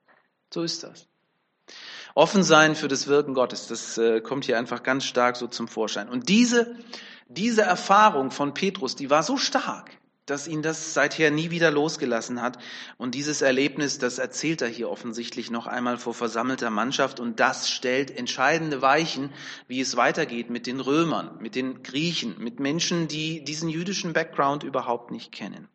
so 0.53 0.62
ist 0.62 0.83
das. 0.83 1.07
Offen 2.14 2.42
sein 2.42 2.74
für 2.74 2.88
das 2.88 3.07
Wirken 3.07 3.35
Gottes, 3.35 3.68
das 3.68 3.98
äh, 3.98 4.20
kommt 4.20 4.46
hier 4.46 4.59
einfach 4.59 4.83
ganz 4.83 5.05
stark 5.05 5.37
so 5.37 5.46
zum 5.46 5.68
Vorschein. 5.68 6.09
Und 6.09 6.29
diese, 6.29 6.77
diese 7.29 7.62
Erfahrung 7.62 8.31
von 8.31 8.55
Petrus, 8.55 8.96
die 8.96 9.11
war 9.11 9.22
so 9.22 9.37
stark, 9.37 9.90
dass 10.31 10.47
ihn 10.47 10.62
das 10.62 10.95
seither 10.95 11.31
nie 11.31 11.51
wieder 11.51 11.71
losgelassen 11.71 12.43
hat. 12.43 12.59
Und 12.97 13.14
dieses 13.14 13.43
Erlebnis, 13.43 13.99
das 13.99 14.19
erzählt 14.19 14.62
er 14.62 14.69
hier 14.69 14.91
offensichtlich 14.91 15.51
noch 15.51 15.67
einmal 15.67 15.99
vor 15.99 16.14
versammelter 16.14 16.71
Mannschaft. 16.71 17.21
Und 17.21 17.41
das 17.41 17.71
stellt 17.71 18.11
entscheidende 18.11 18.83
Weichen, 18.83 19.31
wie 19.67 19.81
es 19.81 19.97
weitergeht 19.97 20.51
mit 20.51 20.67
den 20.67 20.81
Römern, 20.81 21.38
mit 21.41 21.55
den 21.55 21.83
Griechen, 21.83 22.37
mit 22.38 22.61
Menschen, 22.61 23.09
die 23.09 23.45
diesen 23.45 23.69
jüdischen 23.69 24.12
Background 24.12 24.62
überhaupt 24.62 25.11
nicht 25.11 25.33
kennen. 25.33 25.69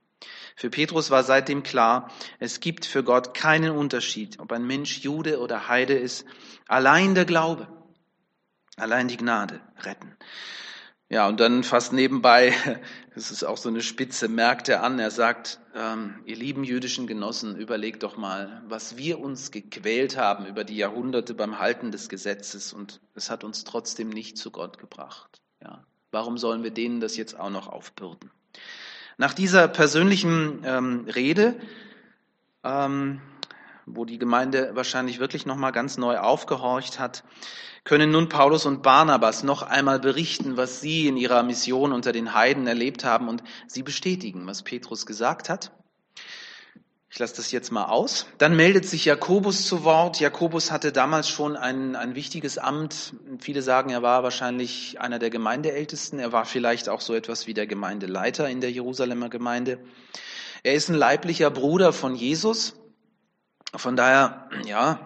Für 0.56 0.70
Petrus 0.70 1.10
war 1.10 1.24
seitdem 1.24 1.64
klar, 1.64 2.12
es 2.40 2.60
gibt 2.60 2.86
für 2.86 3.04
Gott 3.04 3.34
keinen 3.34 3.72
Unterschied, 3.72 4.40
ob 4.40 4.52
ein 4.52 4.66
Mensch 4.66 5.00
Jude 5.00 5.40
oder 5.40 5.68
Heide 5.68 5.94
ist. 5.94 6.26
Allein 6.68 7.16
der 7.16 7.26
Glaube, 7.26 7.68
allein 8.78 9.08
die 9.08 9.18
Gnade 9.18 9.62
retten. 9.82 10.16
Ja, 11.10 11.28
und 11.28 11.40
dann 11.40 11.64
fast 11.64 11.94
nebenbei, 11.94 12.54
das 13.16 13.30
ist 13.30 13.44
auch 13.44 13.58
so 13.58 13.70
eine 13.70 13.82
Spitze, 13.82 14.28
merkt 14.28 14.70
er 14.70 14.84
an, 14.84 15.00
er 15.00 15.12
sagt, 15.12 15.60
ähm, 15.76 16.16
ihr 16.26 16.36
lieben 16.36 16.64
jüdischen 16.64 17.08
Genossen, 17.08 17.56
überlegt 17.56 18.04
doch 18.04 18.18
mal, 18.18 18.64
was 18.68 18.98
wir 18.98 19.20
uns 19.20 19.52
gequält 19.52 20.18
haben 20.18 20.46
über 20.46 20.64
die 20.64 20.78
Jahrhunderte 20.78 21.34
beim 21.34 21.60
Halten 21.60 21.92
des 21.92 22.10
Gesetzes 22.10 22.74
und 22.74 23.02
es 23.16 23.30
hat 23.30 23.44
uns 23.44 23.64
trotzdem 23.64 24.10
nicht 24.10 24.38
zu 24.38 24.50
Gott 24.50 24.78
gebracht. 24.80 25.42
Ja, 25.62 25.86
warum 26.12 26.38
sollen 26.38 26.64
wir 26.64 26.72
denen 26.72 27.00
das 27.00 27.18
jetzt 27.18 27.40
auch 27.40 27.50
noch 27.50 27.68
aufbürden? 27.68 28.32
Nach 29.18 29.34
dieser 29.34 29.68
persönlichen 29.68 30.62
ähm, 30.66 31.06
Rede 31.14 31.56
ähm, 32.64 33.22
wo 33.86 34.06
die 34.06 34.18
Gemeinde 34.18 34.72
wahrscheinlich 34.74 35.20
wirklich 35.20 35.46
nochmal 35.46 35.72
ganz 35.72 35.98
neu 35.98 36.18
aufgehorcht 36.18 37.00
hat, 37.00 37.24
können 37.84 38.12
nun 38.12 38.30
Paulus 38.30 38.66
und 38.66 38.82
Barnabas 38.82 39.44
noch 39.44 39.62
einmal 39.62 40.00
berichten, 40.00 40.56
was 40.56 40.80
sie 40.80 41.08
in 41.08 41.18
ihrer 41.18 41.44
Mission 41.44 41.92
unter 41.92 42.12
den 42.12 42.34
Heiden 42.34 42.66
erlebt 42.66 43.04
haben 43.04 43.28
und 43.28 43.44
sie 43.68 43.84
bestätigen, 43.84 44.48
was 44.48 44.64
Petrus 44.64 45.06
gesagt 45.06 45.50
hat. 45.50 45.72
Ich 47.14 47.20
lasse 47.20 47.36
das 47.36 47.52
jetzt 47.52 47.72
mal 47.72 47.86
aus. 47.86 48.26
Dann 48.40 48.56
meldet 48.56 48.88
sich 48.88 49.06
Jakobus 49.06 49.68
zu 49.68 49.84
Wort. 49.84 50.20
Jakobus 50.20 50.72
hatte 50.72 50.92
damals 50.92 51.30
schon 51.30 51.56
ein, 51.56 51.96
ein 51.96 52.16
wichtiges 52.16 52.58
Amt. 52.58 53.14
Viele 53.38 53.62
sagen, 53.62 53.92
er 53.92 54.02
war 54.02 54.24
wahrscheinlich 54.24 55.00
einer 55.00 55.20
der 55.20 55.30
Gemeindeältesten. 55.30 56.18
Er 56.18 56.32
war 56.32 56.46
vielleicht 56.46 56.90
auch 56.90 57.02
so 57.02 57.14
etwas 57.14 57.46
wie 57.46 57.54
der 57.54 57.68
Gemeindeleiter 57.68 58.50
in 58.50 58.62
der 58.62 58.72
Jerusalemer 58.72 59.30
Gemeinde. 59.30 59.78
Er 60.64 60.74
ist 60.74 60.90
ein 60.90 60.96
leiblicher 60.96 61.52
Bruder 61.52 61.94
von 61.94 62.16
Jesus. 62.16 62.83
Von 63.76 63.96
daher, 63.96 64.50
ja, 64.66 65.00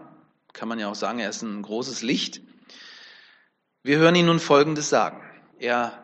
kann 0.51 0.67
man 0.67 0.77
ja 0.77 0.89
auch 0.89 0.95
sagen, 0.95 1.19
er 1.19 1.29
ist 1.29 1.41
ein 1.41 1.61
großes 1.61 2.01
Licht. 2.01 2.41
Wir 3.81 3.97
hören 3.97 4.15
ihn 4.15 4.25
nun 4.25 4.41
Folgendes 4.41 4.89
sagen. 4.89 5.21
Er, 5.57 6.03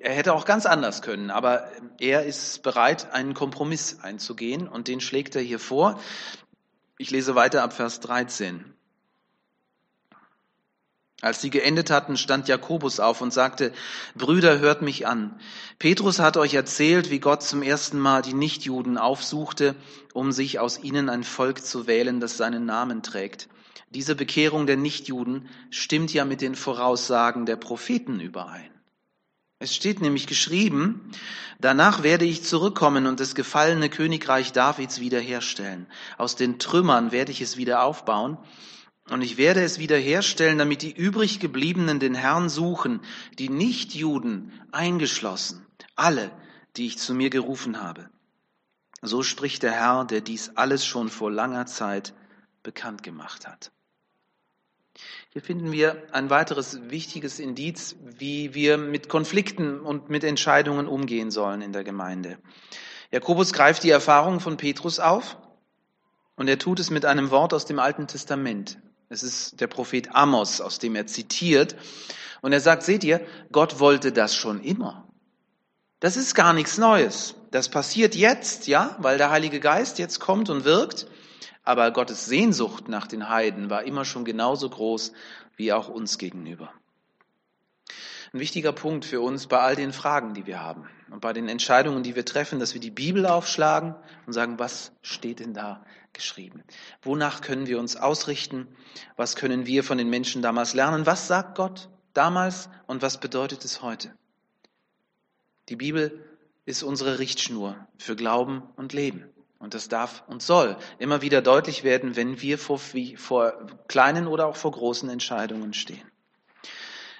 er 0.00 0.12
hätte 0.12 0.34
auch 0.34 0.44
ganz 0.44 0.66
anders 0.66 1.00
können, 1.00 1.30
aber 1.30 1.70
er 1.98 2.24
ist 2.24 2.62
bereit, 2.62 3.12
einen 3.12 3.32
Kompromiss 3.32 4.00
einzugehen 4.02 4.68
und 4.68 4.88
den 4.88 5.00
schlägt 5.00 5.34
er 5.34 5.40
hier 5.40 5.58
vor. 5.58 5.98
Ich 6.98 7.10
lese 7.10 7.34
weiter 7.34 7.62
ab 7.62 7.72
Vers 7.72 8.00
13. 8.00 8.74
Als 11.20 11.40
sie 11.40 11.50
geendet 11.50 11.90
hatten, 11.90 12.16
stand 12.16 12.46
Jakobus 12.46 13.00
auf 13.00 13.20
und 13.20 13.32
sagte, 13.32 13.72
Brüder, 14.14 14.60
hört 14.60 14.82
mich 14.82 15.08
an. 15.08 15.34
Petrus 15.80 16.20
hat 16.20 16.36
euch 16.36 16.54
erzählt, 16.54 17.10
wie 17.10 17.18
Gott 17.18 17.42
zum 17.42 17.62
ersten 17.62 17.98
Mal 17.98 18.22
die 18.22 18.34
Nichtjuden 18.34 18.98
aufsuchte, 18.98 19.74
um 20.14 20.30
sich 20.30 20.60
aus 20.60 20.80
ihnen 20.80 21.08
ein 21.08 21.24
Volk 21.24 21.64
zu 21.64 21.88
wählen, 21.88 22.20
das 22.20 22.36
seinen 22.36 22.66
Namen 22.66 23.02
trägt. 23.02 23.48
Diese 23.90 24.14
Bekehrung 24.14 24.66
der 24.68 24.76
Nichtjuden 24.76 25.48
stimmt 25.70 26.12
ja 26.12 26.24
mit 26.24 26.40
den 26.40 26.54
Voraussagen 26.54 27.46
der 27.46 27.56
Propheten 27.56 28.20
überein. 28.20 28.70
Es 29.58 29.74
steht 29.74 30.00
nämlich 30.00 30.28
geschrieben, 30.28 31.10
danach 31.58 32.04
werde 32.04 32.26
ich 32.26 32.44
zurückkommen 32.44 33.08
und 33.08 33.18
das 33.18 33.34
gefallene 33.34 33.90
Königreich 33.90 34.52
Davids 34.52 35.00
wiederherstellen. 35.00 35.88
Aus 36.16 36.36
den 36.36 36.60
Trümmern 36.60 37.10
werde 37.10 37.32
ich 37.32 37.40
es 37.40 37.56
wieder 37.56 37.82
aufbauen 37.82 38.38
Und 39.10 39.22
ich 39.22 39.38
werde 39.38 39.62
es 39.62 39.78
wiederherstellen, 39.78 40.58
damit 40.58 40.82
die 40.82 40.92
übrig 40.92 41.40
gebliebenen 41.40 41.98
den 41.98 42.14
Herrn 42.14 42.48
suchen, 42.48 43.00
die 43.38 43.48
Nichtjuden 43.48 44.52
eingeschlossen, 44.70 45.66
alle, 45.96 46.30
die 46.76 46.86
ich 46.86 46.98
zu 46.98 47.14
mir 47.14 47.30
gerufen 47.30 47.80
habe. 47.80 48.10
So 49.00 49.22
spricht 49.22 49.62
der 49.62 49.72
Herr, 49.72 50.04
der 50.04 50.20
dies 50.20 50.52
alles 50.56 50.84
schon 50.84 51.08
vor 51.08 51.30
langer 51.30 51.66
Zeit 51.66 52.12
bekannt 52.62 53.02
gemacht 53.02 53.46
hat. 53.46 53.70
Hier 55.30 55.42
finden 55.42 55.70
wir 55.70 56.02
ein 56.12 56.30
weiteres 56.30 56.90
wichtiges 56.90 57.38
Indiz, 57.38 57.96
wie 58.02 58.54
wir 58.54 58.76
mit 58.76 59.08
Konflikten 59.08 59.80
und 59.80 60.10
mit 60.10 60.24
Entscheidungen 60.24 60.88
umgehen 60.88 61.30
sollen 61.30 61.62
in 61.62 61.72
der 61.72 61.84
Gemeinde. 61.84 62.38
Jakobus 63.10 63.52
greift 63.52 63.84
die 63.84 63.90
Erfahrung 63.90 64.40
von 64.40 64.56
Petrus 64.56 64.98
auf 64.98 65.38
und 66.36 66.48
er 66.48 66.58
tut 66.58 66.80
es 66.80 66.90
mit 66.90 67.04
einem 67.04 67.30
Wort 67.30 67.54
aus 67.54 67.64
dem 67.64 67.78
Alten 67.78 68.06
Testament. 68.08 68.78
Es 69.08 69.22
ist 69.22 69.60
der 69.60 69.66
Prophet 69.66 70.14
Amos, 70.14 70.60
aus 70.60 70.78
dem 70.78 70.94
er 70.94 71.06
zitiert. 71.06 71.76
Und 72.40 72.52
er 72.52 72.60
sagt, 72.60 72.82
seht 72.82 73.04
ihr, 73.04 73.20
Gott 73.50 73.80
wollte 73.80 74.12
das 74.12 74.34
schon 74.34 74.60
immer. 74.60 75.08
Das 76.00 76.16
ist 76.16 76.34
gar 76.34 76.52
nichts 76.52 76.78
Neues. 76.78 77.34
Das 77.50 77.68
passiert 77.68 78.14
jetzt, 78.14 78.66
ja, 78.66 78.96
weil 79.00 79.18
der 79.18 79.30
Heilige 79.30 79.60
Geist 79.60 79.98
jetzt 79.98 80.20
kommt 80.20 80.50
und 80.50 80.64
wirkt. 80.64 81.06
Aber 81.64 81.90
Gottes 81.90 82.26
Sehnsucht 82.26 82.88
nach 82.88 83.06
den 83.06 83.28
Heiden 83.28 83.70
war 83.70 83.82
immer 83.84 84.04
schon 84.04 84.24
genauso 84.24 84.70
groß 84.70 85.12
wie 85.56 85.72
auch 85.72 85.88
uns 85.88 86.18
gegenüber. 86.18 86.72
Ein 88.32 88.40
wichtiger 88.40 88.72
Punkt 88.72 89.04
für 89.04 89.20
uns 89.20 89.46
bei 89.46 89.58
all 89.58 89.74
den 89.74 89.92
Fragen, 89.92 90.34
die 90.34 90.46
wir 90.46 90.60
haben 90.60 90.86
und 91.10 91.20
bei 91.20 91.32
den 91.32 91.48
Entscheidungen, 91.48 92.02
die 92.02 92.14
wir 92.14 92.24
treffen, 92.24 92.58
dass 92.58 92.74
wir 92.74 92.80
die 92.80 92.90
Bibel 92.90 93.26
aufschlagen 93.26 93.94
und 94.26 94.32
sagen, 94.32 94.58
was 94.58 94.92
steht 95.00 95.40
denn 95.40 95.54
da 95.54 95.84
geschrieben? 96.12 96.62
Wonach 97.02 97.40
können 97.40 97.66
wir 97.66 97.78
uns 97.78 97.96
ausrichten? 97.96 98.68
Was 99.16 99.34
können 99.34 99.64
wir 99.66 99.82
von 99.82 99.96
den 99.96 100.10
Menschen 100.10 100.42
damals 100.42 100.74
lernen? 100.74 101.06
Was 101.06 101.26
sagt 101.26 101.56
Gott 101.56 101.88
damals 102.12 102.68
und 102.86 103.00
was 103.00 103.18
bedeutet 103.18 103.64
es 103.64 103.80
heute? 103.80 104.14
Die 105.70 105.76
Bibel 105.76 106.24
ist 106.66 106.82
unsere 106.82 107.18
Richtschnur 107.18 107.76
für 107.96 108.14
Glauben 108.14 108.62
und 108.76 108.92
Leben. 108.92 109.24
Und 109.58 109.74
das 109.74 109.88
darf 109.88 110.22
und 110.28 110.42
soll 110.42 110.76
immer 110.98 111.22
wieder 111.22 111.42
deutlich 111.42 111.82
werden, 111.82 112.14
wenn 112.14 112.40
wir 112.42 112.58
vor, 112.58 112.78
vor 113.16 113.66
kleinen 113.88 114.26
oder 114.26 114.46
auch 114.46 114.56
vor 114.56 114.70
großen 114.70 115.08
Entscheidungen 115.08 115.72
stehen. 115.72 116.08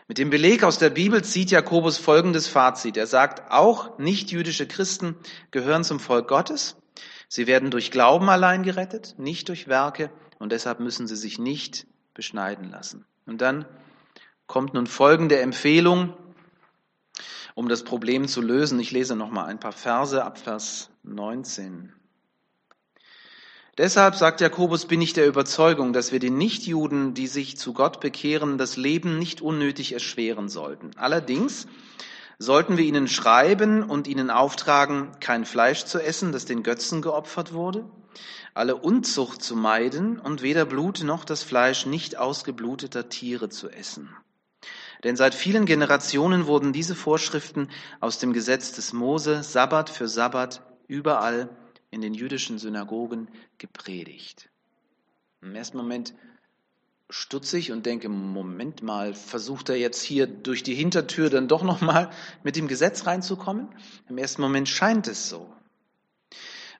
Mit 0.08 0.16
dem 0.16 0.30
Beleg 0.30 0.64
aus 0.64 0.78
der 0.78 0.88
Bibel 0.88 1.22
zieht 1.22 1.50
Jakobus 1.50 1.98
folgendes 1.98 2.48
Fazit. 2.48 2.96
Er 2.96 3.06
sagt, 3.06 3.52
auch 3.52 3.98
nicht-jüdische 3.98 4.66
Christen 4.66 5.16
gehören 5.50 5.84
zum 5.84 6.00
Volk 6.00 6.28
Gottes. 6.28 6.76
Sie 7.28 7.46
werden 7.46 7.70
durch 7.70 7.90
Glauben 7.90 8.30
allein 8.30 8.62
gerettet, 8.62 9.16
nicht 9.18 9.50
durch 9.50 9.68
Werke, 9.68 10.10
und 10.38 10.50
deshalb 10.50 10.80
müssen 10.80 11.06
sie 11.06 11.16
sich 11.16 11.38
nicht 11.38 11.86
beschneiden 12.14 12.70
lassen. 12.70 13.04
Und 13.26 13.42
dann 13.42 13.66
kommt 14.46 14.72
nun 14.72 14.86
folgende 14.86 15.40
Empfehlung, 15.40 16.14
um 17.54 17.68
das 17.68 17.84
Problem 17.84 18.28
zu 18.28 18.40
lösen. 18.40 18.80
Ich 18.80 18.92
lese 18.92 19.14
noch 19.14 19.30
mal 19.30 19.44
ein 19.44 19.60
paar 19.60 19.72
Verse 19.72 20.24
ab 20.24 20.38
Vers 20.38 20.88
19. 21.02 21.92
Deshalb, 23.78 24.16
sagt 24.16 24.40
Jakobus, 24.40 24.86
bin 24.86 25.00
ich 25.00 25.12
der 25.12 25.28
Überzeugung, 25.28 25.92
dass 25.92 26.10
wir 26.10 26.18
den 26.18 26.36
Nichtjuden, 26.36 27.14
die 27.14 27.28
sich 27.28 27.56
zu 27.56 27.72
Gott 27.72 28.00
bekehren, 28.00 28.58
das 28.58 28.76
Leben 28.76 29.20
nicht 29.20 29.40
unnötig 29.40 29.92
erschweren 29.92 30.48
sollten. 30.48 30.90
Allerdings 30.96 31.68
sollten 32.40 32.76
wir 32.76 32.84
ihnen 32.84 33.06
schreiben 33.06 33.84
und 33.84 34.08
ihnen 34.08 34.30
auftragen, 34.30 35.12
kein 35.20 35.44
Fleisch 35.44 35.84
zu 35.84 36.00
essen, 36.00 36.32
das 36.32 36.44
den 36.44 36.64
Götzen 36.64 37.02
geopfert 37.02 37.52
wurde, 37.52 37.88
alle 38.52 38.74
Unzucht 38.74 39.44
zu 39.44 39.54
meiden 39.54 40.18
und 40.18 40.42
weder 40.42 40.64
Blut 40.64 41.04
noch 41.04 41.24
das 41.24 41.44
Fleisch 41.44 41.86
nicht 41.86 42.18
ausgebluteter 42.18 43.08
Tiere 43.08 43.48
zu 43.48 43.68
essen. 43.68 44.10
Denn 45.04 45.14
seit 45.14 45.36
vielen 45.36 45.66
Generationen 45.66 46.48
wurden 46.48 46.72
diese 46.72 46.96
Vorschriften 46.96 47.68
aus 48.00 48.18
dem 48.18 48.32
Gesetz 48.32 48.72
des 48.72 48.92
Mose 48.92 49.44
Sabbat 49.44 49.88
für 49.88 50.08
Sabbat 50.08 50.62
überall 50.88 51.48
in 51.90 52.00
den 52.00 52.14
jüdischen 52.14 52.58
Synagogen 52.58 53.28
gepredigt. 53.58 54.50
Im 55.40 55.54
ersten 55.54 55.76
Moment 55.76 56.14
stutze 57.10 57.58
ich 57.58 57.72
und 57.72 57.86
denke, 57.86 58.08
Moment 58.08 58.82
mal, 58.82 59.14
versucht 59.14 59.68
er 59.70 59.76
jetzt 59.76 60.02
hier 60.02 60.26
durch 60.26 60.62
die 60.62 60.74
Hintertür 60.74 61.30
dann 61.30 61.48
doch 61.48 61.62
nochmal 61.62 62.10
mit 62.42 62.56
dem 62.56 62.68
Gesetz 62.68 63.06
reinzukommen? 63.06 63.68
Im 64.08 64.18
ersten 64.18 64.42
Moment 64.42 64.68
scheint 64.68 65.06
es 65.08 65.28
so. 65.28 65.52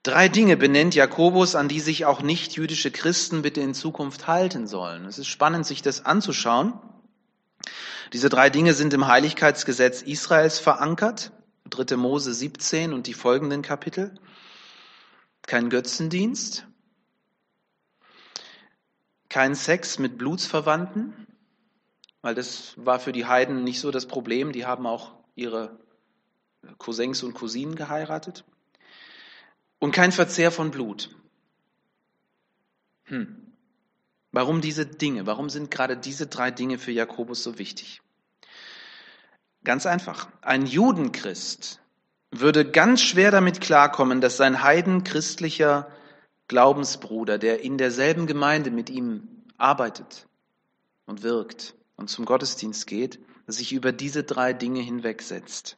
Drei 0.03 0.29
Dinge 0.29 0.55
benennt 0.55 0.95
Jakobus, 0.95 1.55
an 1.55 1.67
die 1.67 1.81
sich 1.81 2.05
auch 2.05 2.21
nicht 2.21 2.53
jüdische 2.53 2.89
Christen 2.89 3.41
bitte 3.41 3.59
in 3.59 3.73
Zukunft 3.73 4.27
halten 4.27 4.65
sollen. 4.65 5.05
Es 5.05 5.17
ist 5.17 5.27
spannend, 5.27 5.65
sich 5.65 5.81
das 5.81 6.05
anzuschauen. 6.05 6.73
Diese 8.13 8.29
drei 8.29 8.49
Dinge 8.49 8.73
sind 8.73 8.93
im 8.93 9.07
Heiligkeitsgesetz 9.07 10.01
Israels 10.01 10.57
verankert, 10.57 11.31
3. 11.69 11.97
Mose 11.97 12.33
17 12.33 12.93
und 12.93 13.07
die 13.07 13.13
folgenden 13.13 13.61
Kapitel 13.61 14.15
kein 15.49 15.71
Götzendienst, 15.71 16.67
kein 19.29 19.55
Sex 19.55 19.97
mit 19.97 20.19
Blutsverwandten, 20.19 21.25
weil 22.21 22.35
das 22.35 22.75
war 22.77 22.99
für 22.99 23.11
die 23.11 23.25
Heiden 23.25 23.63
nicht 23.63 23.79
so 23.79 23.89
das 23.89 24.05
Problem. 24.05 24.51
Die 24.51 24.67
haben 24.67 24.85
auch 24.85 25.15
ihre 25.33 25.79
Cousins 26.77 27.23
und 27.23 27.33
Cousinen 27.33 27.75
geheiratet. 27.75 28.45
Und 29.79 29.91
kein 29.91 30.11
Verzehr 30.11 30.51
von 30.51 30.69
Blut. 30.69 31.15
Hm. 33.05 33.51
Warum 34.31 34.61
diese 34.61 34.85
Dinge? 34.85 35.25
Warum 35.25 35.49
sind 35.49 35.71
gerade 35.71 35.97
diese 35.97 36.27
drei 36.27 36.51
Dinge 36.51 36.77
für 36.77 36.91
Jakobus 36.91 37.41
so 37.41 37.57
wichtig? 37.57 38.03
Ganz 39.63 39.87
einfach. 39.87 40.29
Ein 40.41 40.67
Judenchrist 40.67 41.81
würde 42.31 42.69
ganz 42.69 43.01
schwer 43.01 43.31
damit 43.31 43.61
klarkommen, 43.61 44.21
dass 44.21 44.37
sein 44.37 44.63
heidenchristlicher 44.63 45.89
Glaubensbruder, 46.47 47.37
der 47.37 47.61
in 47.61 47.77
derselben 47.77 48.27
Gemeinde 48.27 48.71
mit 48.71 48.89
ihm 48.89 49.27
arbeitet 49.57 50.27
und 51.05 51.23
wirkt 51.23 51.75
und 51.95 52.09
zum 52.09 52.25
Gottesdienst 52.25 52.87
geht, 52.87 53.19
sich 53.47 53.73
über 53.73 53.91
diese 53.91 54.23
drei 54.23 54.53
Dinge 54.53 54.81
hinwegsetzt. 54.81 55.77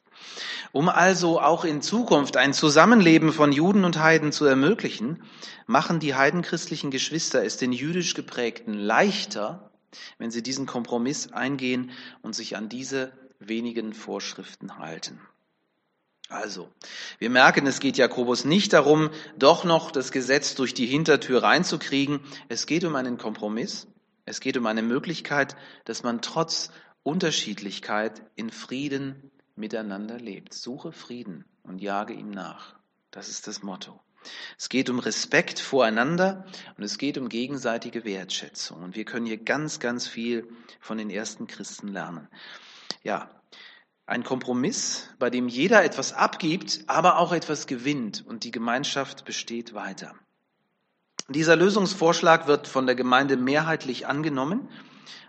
Um 0.72 0.88
also 0.88 1.40
auch 1.40 1.64
in 1.64 1.82
Zukunft 1.82 2.36
ein 2.36 2.52
Zusammenleben 2.52 3.32
von 3.32 3.50
Juden 3.50 3.84
und 3.84 3.98
Heiden 3.98 4.30
zu 4.30 4.44
ermöglichen, 4.44 5.22
machen 5.66 6.00
die 6.00 6.14
heidenchristlichen 6.14 6.90
Geschwister 6.90 7.44
es 7.44 7.56
den 7.56 7.72
jüdisch 7.72 8.14
geprägten 8.14 8.74
leichter, 8.74 9.70
wenn 10.18 10.30
sie 10.30 10.42
diesen 10.42 10.66
Kompromiss 10.66 11.32
eingehen 11.32 11.90
und 12.22 12.34
sich 12.34 12.56
an 12.56 12.68
diese 12.68 13.12
wenigen 13.38 13.92
Vorschriften 13.92 14.78
halten. 14.78 15.20
Also, 16.32 16.70
wir 17.18 17.28
merken, 17.28 17.66
es 17.66 17.78
geht 17.78 17.98
Jakobus 17.98 18.46
nicht 18.46 18.72
darum, 18.72 19.10
doch 19.38 19.64
noch 19.64 19.90
das 19.90 20.12
Gesetz 20.12 20.54
durch 20.54 20.72
die 20.72 20.86
Hintertür 20.86 21.42
reinzukriegen. 21.42 22.20
Es 22.48 22.66
geht 22.66 22.84
um 22.84 22.96
einen 22.96 23.18
Kompromiss. 23.18 23.86
Es 24.24 24.40
geht 24.40 24.56
um 24.56 24.64
eine 24.66 24.82
Möglichkeit, 24.82 25.56
dass 25.84 26.02
man 26.02 26.22
trotz 26.22 26.70
Unterschiedlichkeit 27.02 28.22
in 28.34 28.50
Frieden 28.50 29.30
miteinander 29.56 30.18
lebt. 30.18 30.54
Suche 30.54 30.92
Frieden 30.92 31.44
und 31.64 31.82
jage 31.82 32.14
ihm 32.14 32.30
nach. 32.30 32.76
Das 33.10 33.28
ist 33.28 33.46
das 33.46 33.62
Motto. 33.62 34.00
Es 34.56 34.70
geht 34.70 34.88
um 34.88 35.00
Respekt 35.00 35.58
voreinander 35.58 36.46
und 36.78 36.84
es 36.84 36.96
geht 36.96 37.18
um 37.18 37.28
gegenseitige 37.28 38.04
Wertschätzung. 38.04 38.82
Und 38.82 38.96
wir 38.96 39.04
können 39.04 39.26
hier 39.26 39.38
ganz, 39.38 39.80
ganz 39.80 40.06
viel 40.06 40.48
von 40.80 40.96
den 40.96 41.10
ersten 41.10 41.46
Christen 41.46 41.88
lernen. 41.88 42.28
Ja, 43.02 43.28
ein 44.12 44.24
Kompromiss, 44.24 45.08
bei 45.18 45.30
dem 45.30 45.48
jeder 45.48 45.84
etwas 45.84 46.12
abgibt, 46.12 46.84
aber 46.86 47.18
auch 47.18 47.32
etwas 47.32 47.66
gewinnt 47.66 48.22
und 48.26 48.44
die 48.44 48.50
Gemeinschaft 48.50 49.24
besteht 49.24 49.72
weiter. 49.72 50.14
Dieser 51.28 51.56
Lösungsvorschlag 51.56 52.46
wird 52.46 52.68
von 52.68 52.84
der 52.84 52.94
Gemeinde 52.94 53.38
mehrheitlich 53.38 54.06
angenommen 54.06 54.68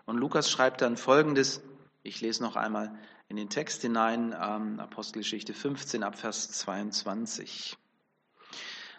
und 0.06 0.18
Lukas 0.18 0.52
schreibt 0.52 0.82
dann 0.82 0.98
Folgendes. 0.98 1.62
Ich 2.04 2.20
lese 2.20 2.44
noch 2.44 2.58
einmal 2.58 2.94
in 3.30 3.38
den 3.38 3.50
Text 3.50 3.82
hinein, 3.84 4.36
ähm, 4.38 4.82
Apostelgeschichte 4.82 5.54
15 5.54 6.04
ab 6.04 6.20
Vers 6.20 6.52
22. 6.52 7.78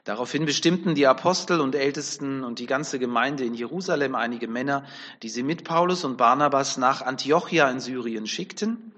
Daraufhin 0.04 0.46
bestimmten 0.46 0.94
die 0.94 1.06
Apostel 1.06 1.60
und 1.60 1.74
Ältesten 1.74 2.42
und 2.42 2.58
die 2.58 2.66
ganze 2.66 2.98
Gemeinde 2.98 3.44
in 3.44 3.52
Jerusalem 3.52 4.14
einige 4.14 4.48
Männer, 4.48 4.86
die 5.22 5.28
sie 5.28 5.42
mit 5.42 5.64
Paulus 5.64 6.04
und 6.04 6.16
Barnabas 6.16 6.78
nach 6.78 7.02
Antiochia 7.02 7.70
in 7.70 7.80
Syrien 7.80 8.26
schickten 8.26 8.93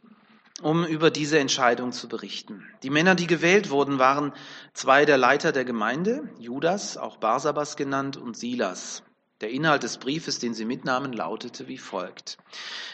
um 0.62 0.84
über 0.84 1.10
diese 1.10 1.38
Entscheidung 1.38 1.92
zu 1.92 2.08
berichten. 2.08 2.64
Die 2.82 2.90
Männer, 2.90 3.14
die 3.14 3.26
gewählt 3.26 3.70
wurden, 3.70 3.98
waren 3.98 4.32
zwei 4.72 5.04
der 5.04 5.18
Leiter 5.18 5.52
der 5.52 5.64
Gemeinde, 5.64 6.30
Judas, 6.38 6.96
auch 6.96 7.18
Barsabas 7.18 7.76
genannt, 7.76 8.16
und 8.16 8.36
Silas. 8.36 9.02
Der 9.42 9.50
Inhalt 9.50 9.82
des 9.82 9.98
Briefes, 9.98 10.38
den 10.38 10.54
sie 10.54 10.64
mitnahmen, 10.64 11.12
lautete 11.12 11.68
wie 11.68 11.76
folgt. 11.76 12.38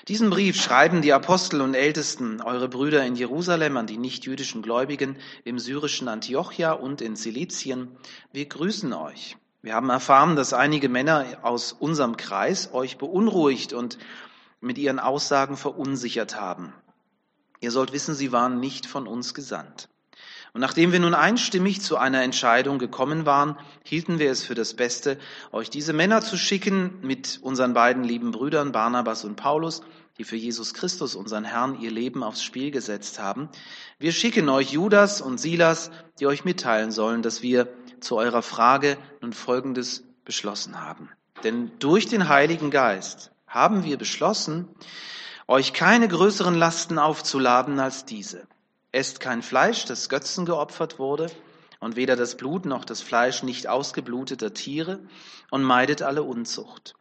Diesen 0.09 0.29
Brief 0.29 0.61
schreiben 0.61 1.01
die 1.01 1.13
Apostel 1.13 1.61
und 1.61 1.75
Ältesten, 1.75 2.41
eure 2.41 2.69
Brüder 2.69 3.07
in 3.07 3.15
Jerusalem, 3.15 3.77
an 3.77 3.87
die 3.87 3.97
nichtjüdischen 3.97 4.61
Gläubigen 4.61 5.17
im 5.45 5.61
syrischen 5.61 6.09
Antiochia 6.09 6.73
und 6.73 7.01
in 7.01 7.15
Silizien. 7.15 7.97
Wir 8.33 8.47
grüßen 8.47 8.93
euch. 8.93 9.37
Wir 9.63 9.75
haben 9.75 9.91
erfahren, 9.91 10.35
dass 10.35 10.53
einige 10.53 10.89
Männer 10.89 11.27
aus 11.43 11.73
unserem 11.73 12.17
Kreis 12.17 12.71
euch 12.73 12.99
beunruhigt 12.99 13.73
und 13.73 13.99
mit 14.61 14.79
ihren 14.79 14.99
Aussagen 14.99 15.57
verunsichert 15.57 16.41
haben. 16.41 16.73
Ihr 17.63 17.71
sollt 17.71 17.93
wissen, 17.93 18.15
sie 18.15 18.33
waren 18.33 18.59
nicht 18.59 18.87
von 18.87 19.07
uns 19.07 19.35
gesandt. 19.35 19.89
Und 20.53 20.61
nachdem 20.61 20.91
wir 20.91 20.99
nun 20.99 21.15
einstimmig 21.15 21.81
zu 21.81 21.97
einer 21.97 22.23
Entscheidung 22.23 22.79
gekommen 22.79 23.25
waren, 23.25 23.57
hielten 23.85 24.19
wir 24.19 24.33
es 24.33 24.45
für 24.45 24.57
das 24.57 24.75
Beste, 24.75 25.17
euch 25.53 25.71
diese 25.71 25.93
Männer 25.93 26.21
zu 26.21 26.37
schicken 26.37 26.99
mit 27.03 27.39
unseren 27.41 27.73
beiden 27.73 28.03
lieben 28.03 28.33
Brüdern 28.33 28.73
Barnabas 28.73 29.25
und 29.25 29.37
Paulus, 29.37 29.83
die 30.19 30.25
für 30.25 30.37
Jesus 30.37 30.75
Christus, 30.75 31.15
unseren 31.15 31.45
Herrn, 31.45 31.81
ihr 31.81 31.93
Leben 31.93 32.25
aufs 32.25 32.43
Spiel 32.43 32.73
gesetzt 32.73 33.21
haben. 33.21 33.49
Wir 34.01 34.11
schicken 34.11 34.49
euch 34.49 34.73
Judas 34.73 35.21
und 35.21 35.39
Silas, 35.39 35.93
die 36.19 36.27
euch 36.27 36.45
mitteilen 36.45 36.91
sollen, 36.91 37.23
dass 37.23 37.43
wir 37.43 37.69
zu 38.01 38.17
eurer 38.17 38.43
Frage 38.43 38.99
nun 39.21 39.33
Folgendes 39.33 40.03
beschlossen 40.25 40.81
haben. 40.81 41.09
Denn 41.45 41.71
durch 41.79 42.07
den 42.07 42.29
Heiligen 42.29 42.73
Geist 42.73 43.31
haben 43.47 43.85
wir 43.85 43.97
beschlossen, 43.97 44.69
euch 45.49 45.73
keine 45.73 46.09
größeren 46.09 46.55
Lasten 46.55 46.99
aufzuladen 46.99 47.79
als 47.81 48.05
diese 48.05 48.47
Esst 48.93 49.21
kein 49.21 49.43
Fleisch, 49.43 49.87
das 49.87 50.11
Götzen 50.11 50.45
geopfert 50.45 50.99
wurde, 50.99 51.31
und 51.81 51.97
weder 51.97 52.15
das 52.15 52.37
Blut 52.37 52.67
noch 52.67 52.85
das 52.85 53.01
Fleisch 53.01 53.43
nicht 53.43 53.67
ausgebluteter 53.67 54.53
Tiere, 54.53 55.01
und 55.51 55.63
meidet 55.63 56.03
alle 56.03 56.23
Unzucht. 56.23 56.95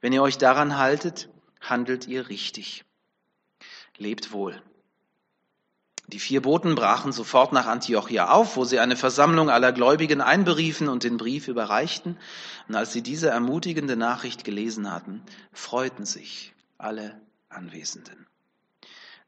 Wenn 0.00 0.12
ihr 0.12 0.22
euch 0.22 0.38
daran 0.38 0.78
haltet, 0.78 1.28
handelt 1.60 2.06
ihr 2.06 2.28
richtig. 2.28 2.84
Lebt 3.96 4.32
wohl. 4.32 4.62
Die 6.06 6.18
vier 6.18 6.42
Boten 6.42 6.74
brachen 6.74 7.12
sofort 7.12 7.52
nach 7.52 7.66
Antiochia 7.66 8.30
auf, 8.30 8.56
wo 8.56 8.64
sie 8.64 8.78
eine 8.80 8.96
Versammlung 8.96 9.50
aller 9.50 9.72
Gläubigen 9.72 10.20
einberiefen 10.20 10.88
und 10.88 11.04
den 11.04 11.16
Brief 11.16 11.48
überreichten. 11.48 12.18
Und 12.68 12.74
als 12.74 12.92
sie 12.92 13.02
diese 13.02 13.30
ermutigende 13.30 13.96
Nachricht 13.96 14.44
gelesen 14.44 14.92
hatten, 14.92 15.22
freuten 15.52 16.04
sich 16.04 16.54
alle 16.78 17.20
Anwesenden. 17.54 18.26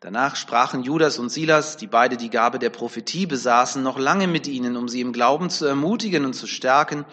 Danach 0.00 0.36
sprachen 0.36 0.82
Judas 0.82 1.18
und 1.18 1.30
Silas, 1.30 1.78
die 1.78 1.86
beide 1.86 2.16
die 2.16 2.28
Gabe 2.28 2.58
der 2.58 2.68
Prophetie 2.68 3.26
besaßen, 3.26 3.82
noch 3.82 3.98
lange 3.98 4.26
mit 4.26 4.46
ihnen, 4.46 4.76
um 4.76 4.86
sie 4.86 5.00
im 5.00 5.14
Glauben 5.14 5.48
zu 5.48 5.64
ermutigen 5.64 6.26
und 6.26 6.34
zu 6.34 6.46
stärken. 6.46 7.06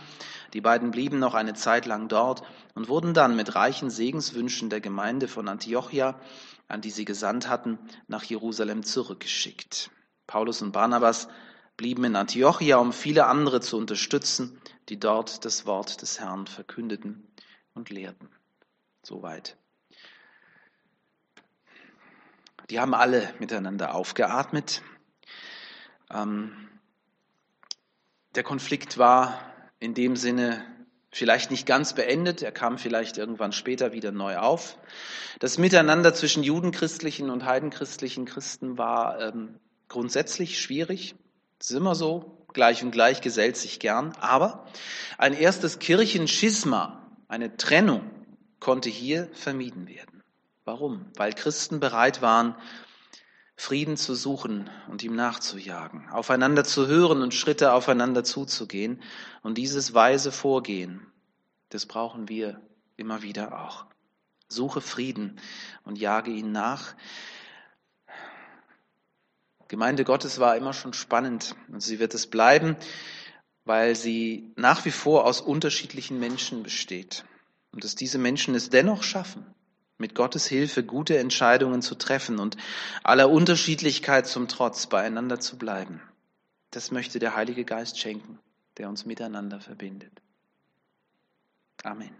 Die 0.53 0.59
beiden 0.59 0.91
blieben 0.91 1.17
noch 1.17 1.33
eine 1.33 1.53
Zeit 1.53 1.85
lang 1.85 2.09
dort 2.09 2.43
und 2.75 2.89
wurden 2.89 3.13
dann 3.13 3.37
mit 3.37 3.55
reichen 3.55 3.89
Segenswünschen 3.89 4.69
der 4.69 4.81
Gemeinde 4.81 5.29
von 5.29 5.47
Antiochia, 5.47 6.19
an 6.67 6.81
die 6.81 6.89
sie 6.89 7.05
gesandt 7.05 7.47
hatten, 7.47 7.79
nach 8.07 8.23
Jerusalem 8.23 8.83
zurückgeschickt. 8.83 9.91
Paulus 10.27 10.61
und 10.61 10.73
Barnabas 10.73 11.29
blieben 11.77 12.03
in 12.03 12.15
Antiochia, 12.15 12.77
um 12.77 12.91
viele 12.91 13.25
andere 13.27 13.61
zu 13.61 13.77
unterstützen, 13.77 14.61
die 14.89 14.99
dort 14.99 15.45
das 15.45 15.65
Wort 15.65 16.01
des 16.01 16.19
Herrn 16.19 16.47
verkündeten 16.47 17.25
und 17.73 17.89
lehrten. 17.89 18.29
Soweit 19.03 19.57
die 22.71 22.79
haben 22.79 22.93
alle 22.93 23.33
miteinander 23.39 23.93
aufgeatmet. 23.93 24.81
Ähm, 26.09 26.53
der 28.35 28.43
Konflikt 28.43 28.97
war 28.97 29.37
in 29.79 29.93
dem 29.93 30.15
Sinne 30.15 30.65
vielleicht 31.11 31.51
nicht 31.51 31.67
ganz 31.67 31.93
beendet, 31.93 32.41
er 32.41 32.53
kam 32.53 32.77
vielleicht 32.77 33.17
irgendwann 33.17 33.51
später 33.51 33.91
wieder 33.91 34.13
neu 34.13 34.37
auf. 34.37 34.77
Das 35.39 35.57
Miteinander 35.57 36.13
zwischen 36.13 36.43
judenchristlichen 36.43 37.29
und 37.29 37.43
heidenchristlichen 37.43 38.23
Christen 38.23 38.77
war 38.77 39.19
ähm, 39.19 39.59
grundsätzlich 39.89 40.61
schwierig. 40.61 41.15
Das 41.59 41.71
ist 41.71 41.75
immer 41.75 41.93
so, 41.93 42.45
gleich 42.53 42.83
und 42.83 42.91
gleich 42.91 43.19
gesellt 43.19 43.57
sich 43.57 43.79
gern. 43.79 44.13
Aber 44.21 44.65
ein 45.17 45.33
erstes 45.33 45.79
Kirchenschisma, 45.79 47.11
eine 47.27 47.57
Trennung, 47.57 48.09
konnte 48.61 48.89
hier 48.89 49.27
vermieden 49.33 49.89
werden. 49.89 50.10
Warum? 50.71 51.05
Weil 51.17 51.33
Christen 51.33 51.81
bereit 51.81 52.21
waren, 52.21 52.55
Frieden 53.57 53.97
zu 53.97 54.15
suchen 54.15 54.69
und 54.87 55.03
ihm 55.03 55.17
nachzujagen, 55.17 56.07
aufeinander 56.07 56.63
zu 56.63 56.87
hören 56.87 57.21
und 57.21 57.33
Schritte 57.33 57.73
aufeinander 57.73 58.23
zuzugehen. 58.23 59.03
Und 59.43 59.57
dieses 59.57 59.93
weise 59.93 60.31
Vorgehen, 60.31 61.05
das 61.67 61.85
brauchen 61.85 62.29
wir 62.29 62.61
immer 62.95 63.21
wieder 63.21 63.59
auch. 63.59 63.85
Suche 64.47 64.79
Frieden 64.79 65.41
und 65.83 65.97
jage 65.97 66.31
ihn 66.31 66.53
nach. 66.53 66.95
Gemeinde 69.67 70.05
Gottes 70.05 70.39
war 70.39 70.55
immer 70.55 70.71
schon 70.71 70.93
spannend 70.93 71.53
und 71.67 71.81
sie 71.81 71.99
wird 71.99 72.13
es 72.13 72.27
bleiben, 72.27 72.77
weil 73.65 73.93
sie 73.97 74.53
nach 74.55 74.85
wie 74.85 74.91
vor 74.91 75.25
aus 75.25 75.41
unterschiedlichen 75.41 76.17
Menschen 76.17 76.63
besteht 76.63 77.25
und 77.73 77.83
dass 77.83 77.95
diese 77.95 78.19
Menschen 78.19 78.55
es 78.55 78.69
dennoch 78.69 79.03
schaffen, 79.03 79.53
mit 80.01 80.15
Gottes 80.15 80.47
Hilfe 80.47 80.83
gute 80.83 81.17
Entscheidungen 81.17 81.81
zu 81.81 81.95
treffen 81.95 82.39
und 82.39 82.57
aller 83.03 83.29
Unterschiedlichkeit 83.29 84.27
zum 84.27 84.49
Trotz 84.49 84.87
beieinander 84.87 85.39
zu 85.39 85.57
bleiben. 85.57 86.01
Das 86.71 86.91
möchte 86.91 87.19
der 87.19 87.35
Heilige 87.35 87.63
Geist 87.63 87.97
schenken, 87.99 88.39
der 88.77 88.89
uns 88.89 89.05
miteinander 89.05 89.61
verbindet. 89.61 90.21
Amen. 91.83 92.15